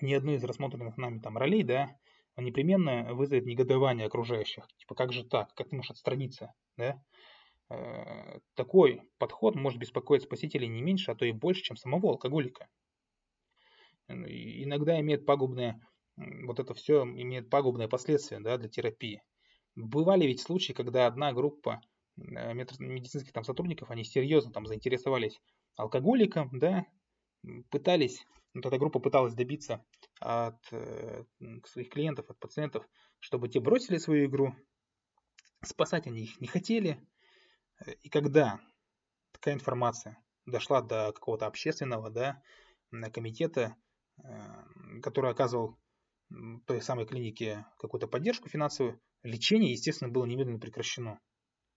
ни 0.00 0.12
одну 0.12 0.32
из 0.32 0.42
рассмотренных 0.42 0.96
нами 0.96 1.20
там 1.20 1.38
ролей, 1.38 1.62
да, 1.62 1.96
он 2.34 2.46
непременно 2.46 3.14
вызовет 3.14 3.46
негодование 3.46 4.08
окружающих. 4.08 4.66
Типа, 4.78 4.96
как 4.96 5.12
же 5.12 5.22
так? 5.22 5.54
Как 5.54 5.68
ты 5.68 5.76
можешь 5.76 5.92
отстраниться? 5.92 6.52
Да? 6.76 7.00
Э, 7.70 8.40
такой 8.54 9.02
подход 9.18 9.54
может 9.54 9.78
беспокоить 9.78 10.24
спасителей 10.24 10.66
не 10.66 10.82
меньше, 10.82 11.12
а 11.12 11.14
то 11.14 11.24
и 11.24 11.30
больше, 11.30 11.62
чем 11.62 11.76
самого 11.76 12.10
алкоголика 12.10 12.66
иногда 14.08 14.98
имеет 15.00 15.26
пагубные, 15.26 15.80
вот 16.16 16.58
это 16.60 16.74
все 16.74 17.02
имеет 17.02 17.50
пагубные 17.50 17.88
последствия 17.88 18.40
да, 18.40 18.56
для 18.56 18.68
терапии. 18.68 19.22
Бывали 19.74 20.26
ведь 20.26 20.40
случаи, 20.40 20.72
когда 20.72 21.06
одна 21.06 21.32
группа 21.32 21.82
э, 22.16 22.54
медицинских 22.54 23.32
там 23.32 23.44
сотрудников, 23.44 23.90
они 23.90 24.04
серьезно 24.04 24.52
там 24.52 24.66
заинтересовались 24.66 25.38
алкоголиком, 25.76 26.58
да, 26.58 26.86
пытались, 27.70 28.26
вот 28.54 28.64
эта 28.64 28.78
группа 28.78 28.98
пыталась 28.98 29.34
добиться 29.34 29.84
от 30.18 30.60
э, 30.72 31.24
своих 31.66 31.90
клиентов, 31.90 32.30
от 32.30 32.38
пациентов, 32.38 32.88
чтобы 33.20 33.48
те 33.48 33.60
бросили 33.60 33.98
свою 33.98 34.26
игру, 34.26 34.54
спасать 35.62 36.06
они 36.06 36.22
их 36.22 36.40
не 36.40 36.46
хотели. 36.46 37.00
И 38.02 38.08
когда 38.08 38.58
такая 39.32 39.54
информация 39.54 40.18
дошла 40.46 40.80
до 40.80 41.12
какого-то 41.12 41.46
общественного 41.46 42.10
да, 42.10 42.42
комитета, 43.12 43.76
который 45.02 45.30
оказывал 45.30 45.78
той 46.66 46.80
самой 46.80 47.06
клинике 47.06 47.64
какую-то 47.78 48.08
поддержку 48.08 48.48
финансовую, 48.48 49.00
лечение, 49.22 49.72
естественно, 49.72 50.10
было 50.10 50.24
немедленно 50.24 50.58
прекращено. 50.58 51.20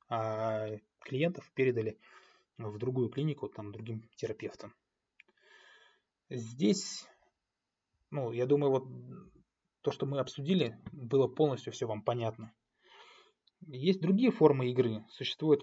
А 0.09 0.67
клиентов 1.01 1.49
передали 1.53 1.99
в 2.57 2.77
другую 2.77 3.09
клинику, 3.09 3.47
там, 3.47 3.71
другим 3.71 4.09
терапевтам. 4.15 4.73
Здесь, 6.29 7.07
ну, 8.11 8.31
я 8.31 8.45
думаю, 8.45 8.71
вот 8.71 8.87
то, 9.81 9.91
что 9.91 10.05
мы 10.05 10.19
обсудили, 10.19 10.77
было 10.91 11.27
полностью 11.27 11.71
все 11.73 11.87
вам 11.87 12.01
понятно. 12.03 12.53
Есть 13.61 14.01
другие 14.01 14.31
формы 14.31 14.69
игры. 14.71 15.05
Существует 15.09 15.61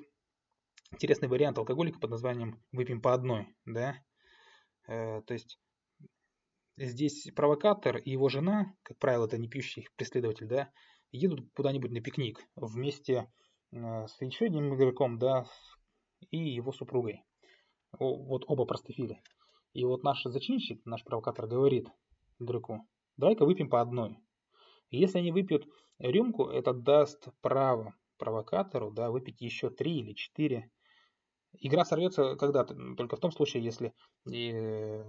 интересный 0.92 1.28
вариант 1.28 1.58
алкоголика 1.58 1.98
под 1.98 2.10
названием 2.10 2.62
«выпьем 2.72 3.00
по 3.00 3.14
одной». 3.14 3.54
Да? 3.64 3.96
Э, 4.86 5.22
то 5.22 5.34
есть 5.34 5.58
здесь 6.76 7.28
провокатор 7.34 7.96
и 7.96 8.10
его 8.10 8.28
жена, 8.28 8.74
как 8.82 8.98
правило, 8.98 9.26
это 9.26 9.38
не 9.38 9.48
пьющий 9.48 9.88
преследователь, 9.96 10.46
да, 10.46 10.70
едут 11.10 11.48
куда-нибудь 11.54 11.90
на 11.90 12.00
пикник 12.00 12.40
вместе 12.54 13.30
э, 13.72 14.06
с 14.06 14.20
еще 14.20 14.46
одним 14.46 14.74
игроком, 14.74 15.18
да, 15.18 15.46
и 16.30 16.38
его 16.38 16.72
супругой. 16.72 17.22
Вот 17.98 18.44
оба 18.46 18.64
простофили. 18.66 19.22
И 19.72 19.84
вот 19.84 20.02
наш 20.02 20.22
зачинщик, 20.24 20.84
наш 20.84 21.04
провокатор 21.04 21.46
говорит 21.46 21.88
игроку, 22.38 22.86
давай-ка 23.16 23.44
выпьем 23.44 23.70
по 23.70 23.80
одной. 23.80 24.18
Если 24.90 25.18
они 25.18 25.32
выпьют 25.32 25.66
рюмку, 25.98 26.48
это 26.48 26.72
даст 26.72 27.28
право 27.40 27.94
провокатору 28.18 28.90
да, 28.90 29.10
выпить 29.10 29.40
еще 29.40 29.70
три 29.70 30.00
или 30.00 30.14
четыре. 30.14 30.70
Игра 31.58 31.84
сорвется 31.84 32.36
когда-то, 32.36 32.74
только 32.96 33.16
в 33.16 33.20
том 33.20 33.30
случае, 33.30 33.64
если 33.64 33.92
и 34.30 35.02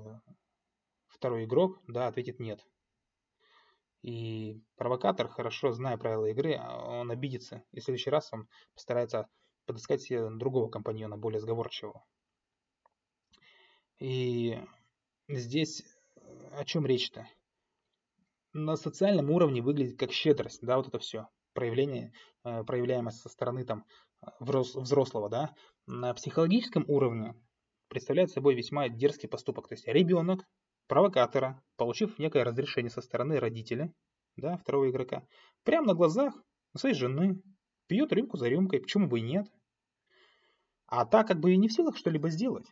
второй 1.17 1.45
игрок 1.45 1.82
да, 1.88 2.08
ответит 2.08 2.39
нет. 2.39 2.65
И 4.03 4.62
провокатор, 4.75 5.27
хорошо 5.27 5.71
зная 5.71 5.97
правила 5.97 6.27
игры, 6.27 6.60
он 6.60 7.12
обидится. 7.12 7.63
И 7.71 7.80
в 7.80 7.84
следующий 7.84 8.10
раз 8.10 8.30
он 8.32 8.47
постарается 8.73 9.27
подыскать 9.65 10.01
себе 10.01 10.30
другого 10.30 10.69
компаньона, 10.69 11.17
более 11.17 11.39
сговорчивого. 11.39 12.06
И 13.99 14.58
здесь 15.27 15.84
о 16.53 16.63
чем 16.63 16.86
речь-то? 16.86 17.27
На 18.53 18.75
социальном 18.75 19.30
уровне 19.30 19.62
выглядит 19.62 19.99
как 19.99 20.12
щедрость, 20.12 20.62
да, 20.62 20.77
вот 20.77 20.88
это 20.88 20.99
все 20.99 21.27
проявление, 21.53 22.13
э, 22.43 22.63
проявляемое 22.63 23.12
со 23.12 23.30
стороны 23.30 23.65
там 23.65 23.84
взрослого, 24.39 25.27
да. 25.27 25.56
На 25.88 26.13
психологическом 26.13 26.86
уровне 26.88 27.34
представляет 27.88 28.30
собой 28.30 28.53
весьма 28.53 28.89
дерзкий 28.89 29.27
поступок. 29.27 29.67
То 29.67 29.73
есть 29.73 29.88
ребенок 29.88 30.45
провокатора, 30.88 31.62
получив 31.76 32.17
некое 32.19 32.43
разрешение 32.43 32.89
со 32.89 33.02
стороны 33.02 33.39
родителя, 33.39 33.93
да, 34.36 34.58
второго 34.58 34.89
игрока, 34.89 35.23
прямо 35.63 35.88
на 35.88 35.93
глазах 35.93 36.34
своей 36.76 36.95
жены, 36.95 37.41
пьет 37.88 38.12
рюмку 38.13 38.38
за 38.38 38.47
рюмкой, 38.47 38.82
почему 38.82 39.08
бы 39.08 39.19
и 39.19 39.23
нет. 39.23 39.47
А 40.88 41.06
так 41.06 41.28
как 41.28 41.39
бы 41.39 41.54
и 41.54 41.58
не 41.58 41.67
в 41.67 41.73
силах 41.73 41.97
что-либо 41.97 42.30
сделать. 42.30 42.65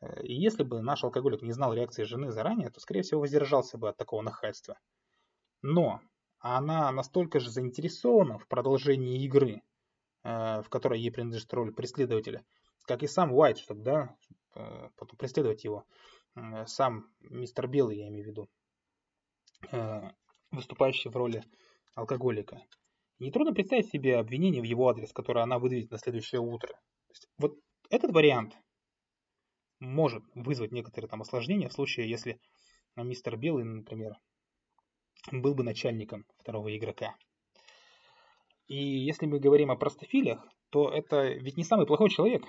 Э, 0.00 0.22
и 0.22 0.34
если 0.34 0.64
бы 0.64 0.82
наш 0.82 1.04
алкоголик 1.04 1.42
не 1.42 1.52
знал 1.52 1.72
реакции 1.72 2.02
жены 2.02 2.30
заранее, 2.32 2.70
то, 2.70 2.80
скорее 2.80 3.02
всего, 3.02 3.20
воздержался 3.20 3.78
бы 3.78 3.88
от 3.88 3.96
такого 3.96 4.22
нахальства. 4.22 4.78
Но 5.62 6.00
она 6.40 6.90
настолько 6.90 7.38
же 7.38 7.50
заинтересована 7.50 8.38
в 8.38 8.48
продолжении 8.48 9.24
игры, 9.24 9.62
э, 10.24 10.62
в 10.62 10.68
которой 10.68 11.00
ей 11.00 11.12
принадлежит 11.12 11.52
роль 11.54 11.72
преследователя, 11.72 12.44
как 12.84 13.02
и 13.02 13.06
сам 13.06 13.32
Уайт, 13.32 13.58
чтобы 13.58 13.82
да, 13.82 14.16
э, 14.56 14.88
потом 14.96 15.16
преследовать 15.16 15.64
его. 15.64 15.84
Сам 16.66 17.06
мистер 17.20 17.68
Белый, 17.68 17.98
я 17.98 18.08
имею 18.08 18.24
в 18.24 18.28
виду, 18.28 18.48
выступающий 20.50 21.10
в 21.10 21.16
роли 21.16 21.42
алкоголика. 21.94 22.62
Нетрудно 23.18 23.52
представить 23.52 23.90
себе 23.90 24.16
обвинение 24.16 24.62
в 24.62 24.64
его 24.64 24.88
адрес, 24.88 25.12
которое 25.12 25.42
она 25.42 25.58
выдавит 25.58 25.90
на 25.90 25.98
следующее 25.98 26.40
утро. 26.40 26.74
вот 27.38 27.58
этот 27.90 28.12
вариант 28.12 28.56
может 29.78 30.24
вызвать 30.34 30.72
некоторые 30.72 31.08
там 31.08 31.20
осложнения 31.20 31.68
в 31.68 31.72
случае, 31.72 32.08
если 32.08 32.40
мистер 32.96 33.36
Белый, 33.36 33.64
например, 33.64 34.14
был 35.30 35.54
бы 35.54 35.62
начальником 35.62 36.24
второго 36.38 36.74
игрока. 36.76 37.14
И 38.68 38.76
если 38.76 39.26
мы 39.26 39.38
говорим 39.38 39.70
о 39.70 39.76
простофилях, 39.76 40.46
то 40.70 40.88
это 40.88 41.28
ведь 41.28 41.56
не 41.56 41.64
самый 41.64 41.86
плохой 41.86 42.08
человек. 42.10 42.42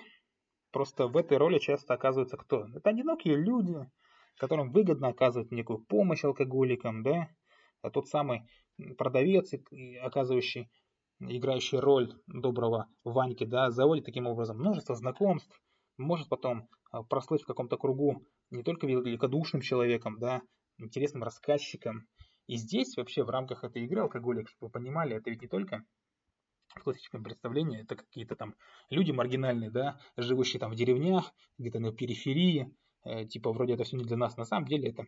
Просто 0.74 1.08
в 1.08 1.16
этой 1.18 1.38
роли 1.38 1.60
часто 1.60 1.94
оказывается 1.94 2.36
кто? 2.36 2.66
Это 2.74 2.90
одинокие 2.90 3.36
люди, 3.36 3.76
которым 4.38 4.72
выгодно 4.72 5.10
оказывать 5.10 5.52
некую 5.52 5.86
помощь 5.86 6.24
алкоголикам, 6.24 7.04
да? 7.04 7.30
А 7.84 7.92
тот 7.92 8.08
самый 8.08 8.42
продавец, 8.98 9.54
оказывающий, 10.02 10.72
играющий 11.20 11.78
роль 11.78 12.12
доброго 12.26 12.88
Ваньки, 13.04 13.44
да, 13.44 13.70
заводит 13.70 14.06
таким 14.06 14.26
образом 14.26 14.58
множество 14.58 14.96
знакомств, 14.96 15.62
может 15.98 16.28
потом 16.28 16.68
а, 16.90 17.04
прослыть 17.04 17.44
в 17.44 17.48
каком-то 17.48 17.78
кругу 17.78 18.26
не 18.50 18.64
только 18.64 18.88
великодушным 18.88 19.62
человеком, 19.62 20.18
да, 20.18 20.42
интересным 20.80 21.22
рассказчиком. 21.22 22.08
И 22.48 22.56
здесь 22.56 22.98
вообще 22.98 23.24
в 23.24 23.30
рамках 23.30 23.64
этой 23.64 23.84
игры 23.84 24.02
алкоголик, 24.02 24.50
чтобы 24.50 24.70
вы 24.70 24.72
понимали, 24.72 25.18
это 25.18 25.30
ведь 25.30 25.44
не 25.44 25.48
только 25.48 25.84
классическом 26.82 27.24
представлении, 27.24 27.82
это 27.82 27.96
какие-то 27.96 28.36
там 28.36 28.56
люди 28.90 29.12
маргинальные, 29.12 29.70
да, 29.70 30.00
живущие 30.18 30.60
там 30.60 30.72
в 30.72 30.76
деревнях, 30.76 31.34
где-то 31.58 31.80
на 31.80 31.92
периферии, 31.92 32.76
э, 33.04 33.26
типа 33.26 33.52
вроде 33.52 33.74
это 33.74 33.84
все 33.84 33.98
не 33.98 34.06
для 34.06 34.18
нас. 34.18 34.38
На 34.38 34.46
самом 34.46 34.68
деле 34.68 34.90
это 34.90 35.08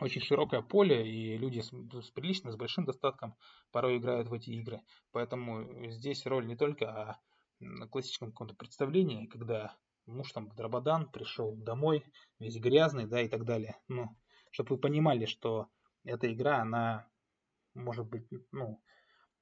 очень 0.00 0.20
широкое 0.20 0.62
поле, 0.62 1.06
и 1.06 1.36
люди 1.36 1.60
с, 1.60 1.68
с 1.70 2.10
приличным, 2.10 2.52
с 2.52 2.56
большим 2.56 2.84
достатком 2.84 3.34
порой 3.70 3.98
играют 3.98 4.28
в 4.28 4.32
эти 4.32 4.50
игры. 4.50 4.80
Поэтому 5.12 5.90
здесь 5.90 6.24
роль 6.26 6.46
не 6.46 6.56
только 6.56 6.86
о 6.90 7.86
классическом 7.90 8.30
каком-то 8.30 8.54
представлении, 8.54 9.26
когда 9.26 9.76
муж 10.06 10.32
там 10.32 10.48
Драбадан 10.56 11.10
пришел 11.10 11.54
домой, 11.54 12.04
весь 12.38 12.56
грязный, 12.58 13.06
да, 13.06 13.20
и 13.20 13.28
так 13.28 13.44
далее. 13.44 13.76
Ну, 13.88 14.08
чтобы 14.50 14.70
вы 14.70 14.78
понимали, 14.78 15.26
что 15.26 15.68
эта 16.04 16.32
игра, 16.32 16.58
она 16.62 17.06
может 17.74 18.06
быть, 18.06 18.26
ну, 18.50 18.80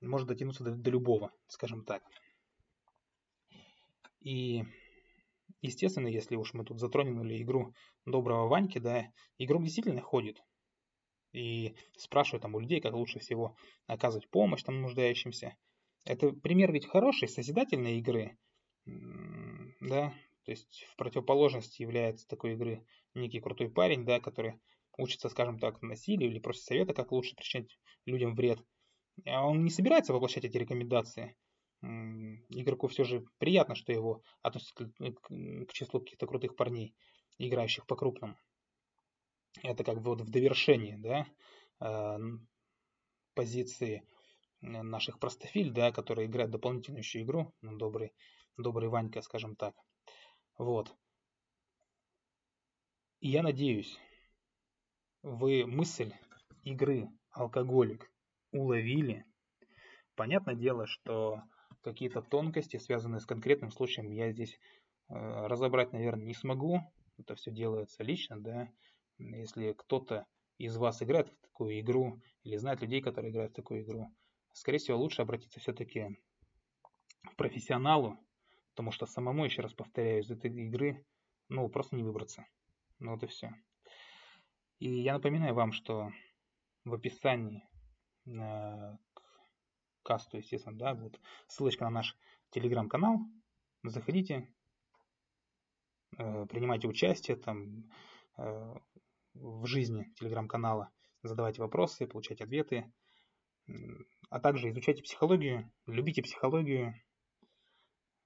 может 0.00 0.28
дотянуться 0.28 0.64
до, 0.64 0.74
до 0.74 0.90
любого, 0.90 1.32
скажем 1.48 1.84
так. 1.84 2.02
И, 4.20 4.64
естественно, 5.62 6.08
если 6.08 6.36
уж 6.36 6.52
мы 6.54 6.64
тут 6.64 6.78
затронули 6.78 7.42
игру 7.42 7.74
доброго 8.04 8.48
Ваньки, 8.48 8.78
да, 8.78 9.12
игрок 9.38 9.64
действительно 9.64 10.02
ходит 10.02 10.42
и 11.32 11.74
спрашивает 11.96 12.42
там 12.42 12.54
у 12.54 12.60
людей, 12.60 12.80
как 12.80 12.94
лучше 12.94 13.20
всего 13.20 13.56
оказывать 13.86 14.28
помощь 14.28 14.62
там 14.62 14.82
нуждающимся. 14.82 15.56
Это 16.04 16.32
пример 16.32 16.72
ведь 16.72 16.86
хорошей, 16.86 17.28
созидательной 17.28 17.98
игры, 17.98 18.36
да, 18.86 20.14
то 20.44 20.50
есть 20.50 20.84
в 20.90 20.96
противоположность 20.96 21.78
является 21.78 22.26
такой 22.26 22.54
игры 22.54 22.84
некий 23.14 23.40
крутой 23.40 23.70
парень, 23.70 24.04
да, 24.04 24.20
который 24.20 24.60
учится, 24.96 25.28
скажем 25.28 25.58
так, 25.58 25.80
насилию 25.82 26.30
или 26.30 26.38
просит 26.38 26.64
совета, 26.64 26.94
как 26.94 27.12
лучше 27.12 27.36
причинять 27.36 27.78
людям 28.06 28.34
вред. 28.34 28.58
А 29.26 29.46
он 29.46 29.64
не 29.64 29.70
собирается 29.70 30.12
воплощать 30.12 30.44
эти 30.44 30.56
рекомендации. 30.56 31.36
Игроку 31.82 32.88
все 32.88 33.04
же 33.04 33.24
приятно, 33.38 33.74
что 33.74 33.92
его 33.92 34.22
относят 34.42 34.72
к, 34.72 34.84
к 34.98 35.72
числу 35.72 36.00
каких-то 36.00 36.26
крутых 36.26 36.56
парней, 36.56 36.94
играющих 37.38 37.86
по-крупному. 37.86 38.36
Это 39.62 39.82
как 39.82 40.02
бы 40.02 40.10
вот 40.10 40.20
в 40.20 40.30
довершении, 40.30 40.96
да, 40.96 41.26
а, 41.80 42.18
позиции 43.34 44.06
наших 44.60 45.18
простофиль, 45.18 45.72
да, 45.72 45.90
которые 45.90 46.26
играют 46.26 46.50
дополнительную 46.50 47.00
еще 47.00 47.22
игру, 47.22 47.52
ну, 47.62 47.76
добрый, 47.76 48.12
добрый 48.58 48.90
Ванька, 48.90 49.22
скажем 49.22 49.56
так. 49.56 49.74
Вот. 50.58 50.94
И 53.20 53.28
я 53.28 53.42
надеюсь, 53.42 53.98
вы 55.22 55.66
мысль 55.66 56.12
игры 56.62 57.08
алкоголик 57.30 58.10
уловили. 58.52 59.24
Понятное 60.14 60.54
дело, 60.54 60.86
что 60.86 61.42
какие-то 61.82 62.22
тонкости, 62.22 62.76
связанные 62.76 63.20
с 63.20 63.26
конкретным 63.26 63.70
случаем, 63.70 64.10
я 64.10 64.30
здесь 64.32 64.58
э, 65.08 65.14
разобрать, 65.14 65.92
наверное, 65.92 66.26
не 66.26 66.34
смогу. 66.34 66.80
Это 67.18 67.34
все 67.34 67.50
делается 67.50 68.02
лично, 68.02 68.40
да. 68.40 68.68
Если 69.18 69.72
кто-то 69.72 70.26
из 70.58 70.76
вас 70.76 71.02
играет 71.02 71.28
в 71.28 71.40
такую 71.40 71.80
игру 71.80 72.20
или 72.42 72.56
знает 72.56 72.82
людей, 72.82 73.00
которые 73.00 73.32
играют 73.32 73.52
в 73.52 73.56
такую 73.56 73.82
игру, 73.82 74.08
скорее 74.52 74.78
всего, 74.78 74.98
лучше 74.98 75.22
обратиться 75.22 75.60
все-таки 75.60 76.18
к 77.22 77.36
профессионалу, 77.36 78.18
Потому 78.80 78.92
что 78.92 79.06
самому, 79.06 79.44
еще 79.44 79.62
раз 79.62 79.74
повторяю, 79.74 80.22
из 80.22 80.30
этой 80.30 80.50
игры, 80.50 81.04
ну, 81.48 81.68
просто 81.68 81.96
не 81.96 82.02
выбраться. 82.02 82.46
Ну, 82.98 83.12
вот 83.12 83.22
и 83.22 83.26
все. 83.26 83.52
И 84.78 84.88
я 84.88 85.14
напоминаю 85.14 85.54
вам, 85.54 85.72
что 85.72 86.10
в 86.84 86.94
описании 86.94 87.62
касту, 90.02 90.38
естественно, 90.38 90.76
да, 90.76 90.94
будет 90.94 91.20
ссылочка 91.46 91.84
на 91.84 91.90
наш 91.90 92.16
телеграм-канал. 92.50 93.18
Заходите, 93.82 94.52
э, 96.18 96.46
принимайте 96.46 96.88
участие 96.88 97.36
там 97.36 97.90
э, 98.36 98.74
в 99.34 99.66
жизни 99.66 100.12
телеграм-канала, 100.16 100.90
задавайте 101.22 101.62
вопросы, 101.62 102.06
получайте 102.06 102.44
ответы, 102.44 102.92
а 104.30 104.40
также 104.40 104.70
изучайте 104.70 105.02
психологию, 105.02 105.70
любите 105.86 106.22
психологию. 106.22 106.94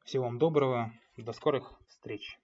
Всего 0.04 0.24
вам 0.24 0.38
доброго, 0.38 0.92
до 1.16 1.32
скорых 1.32 1.80
встреч. 1.88 2.38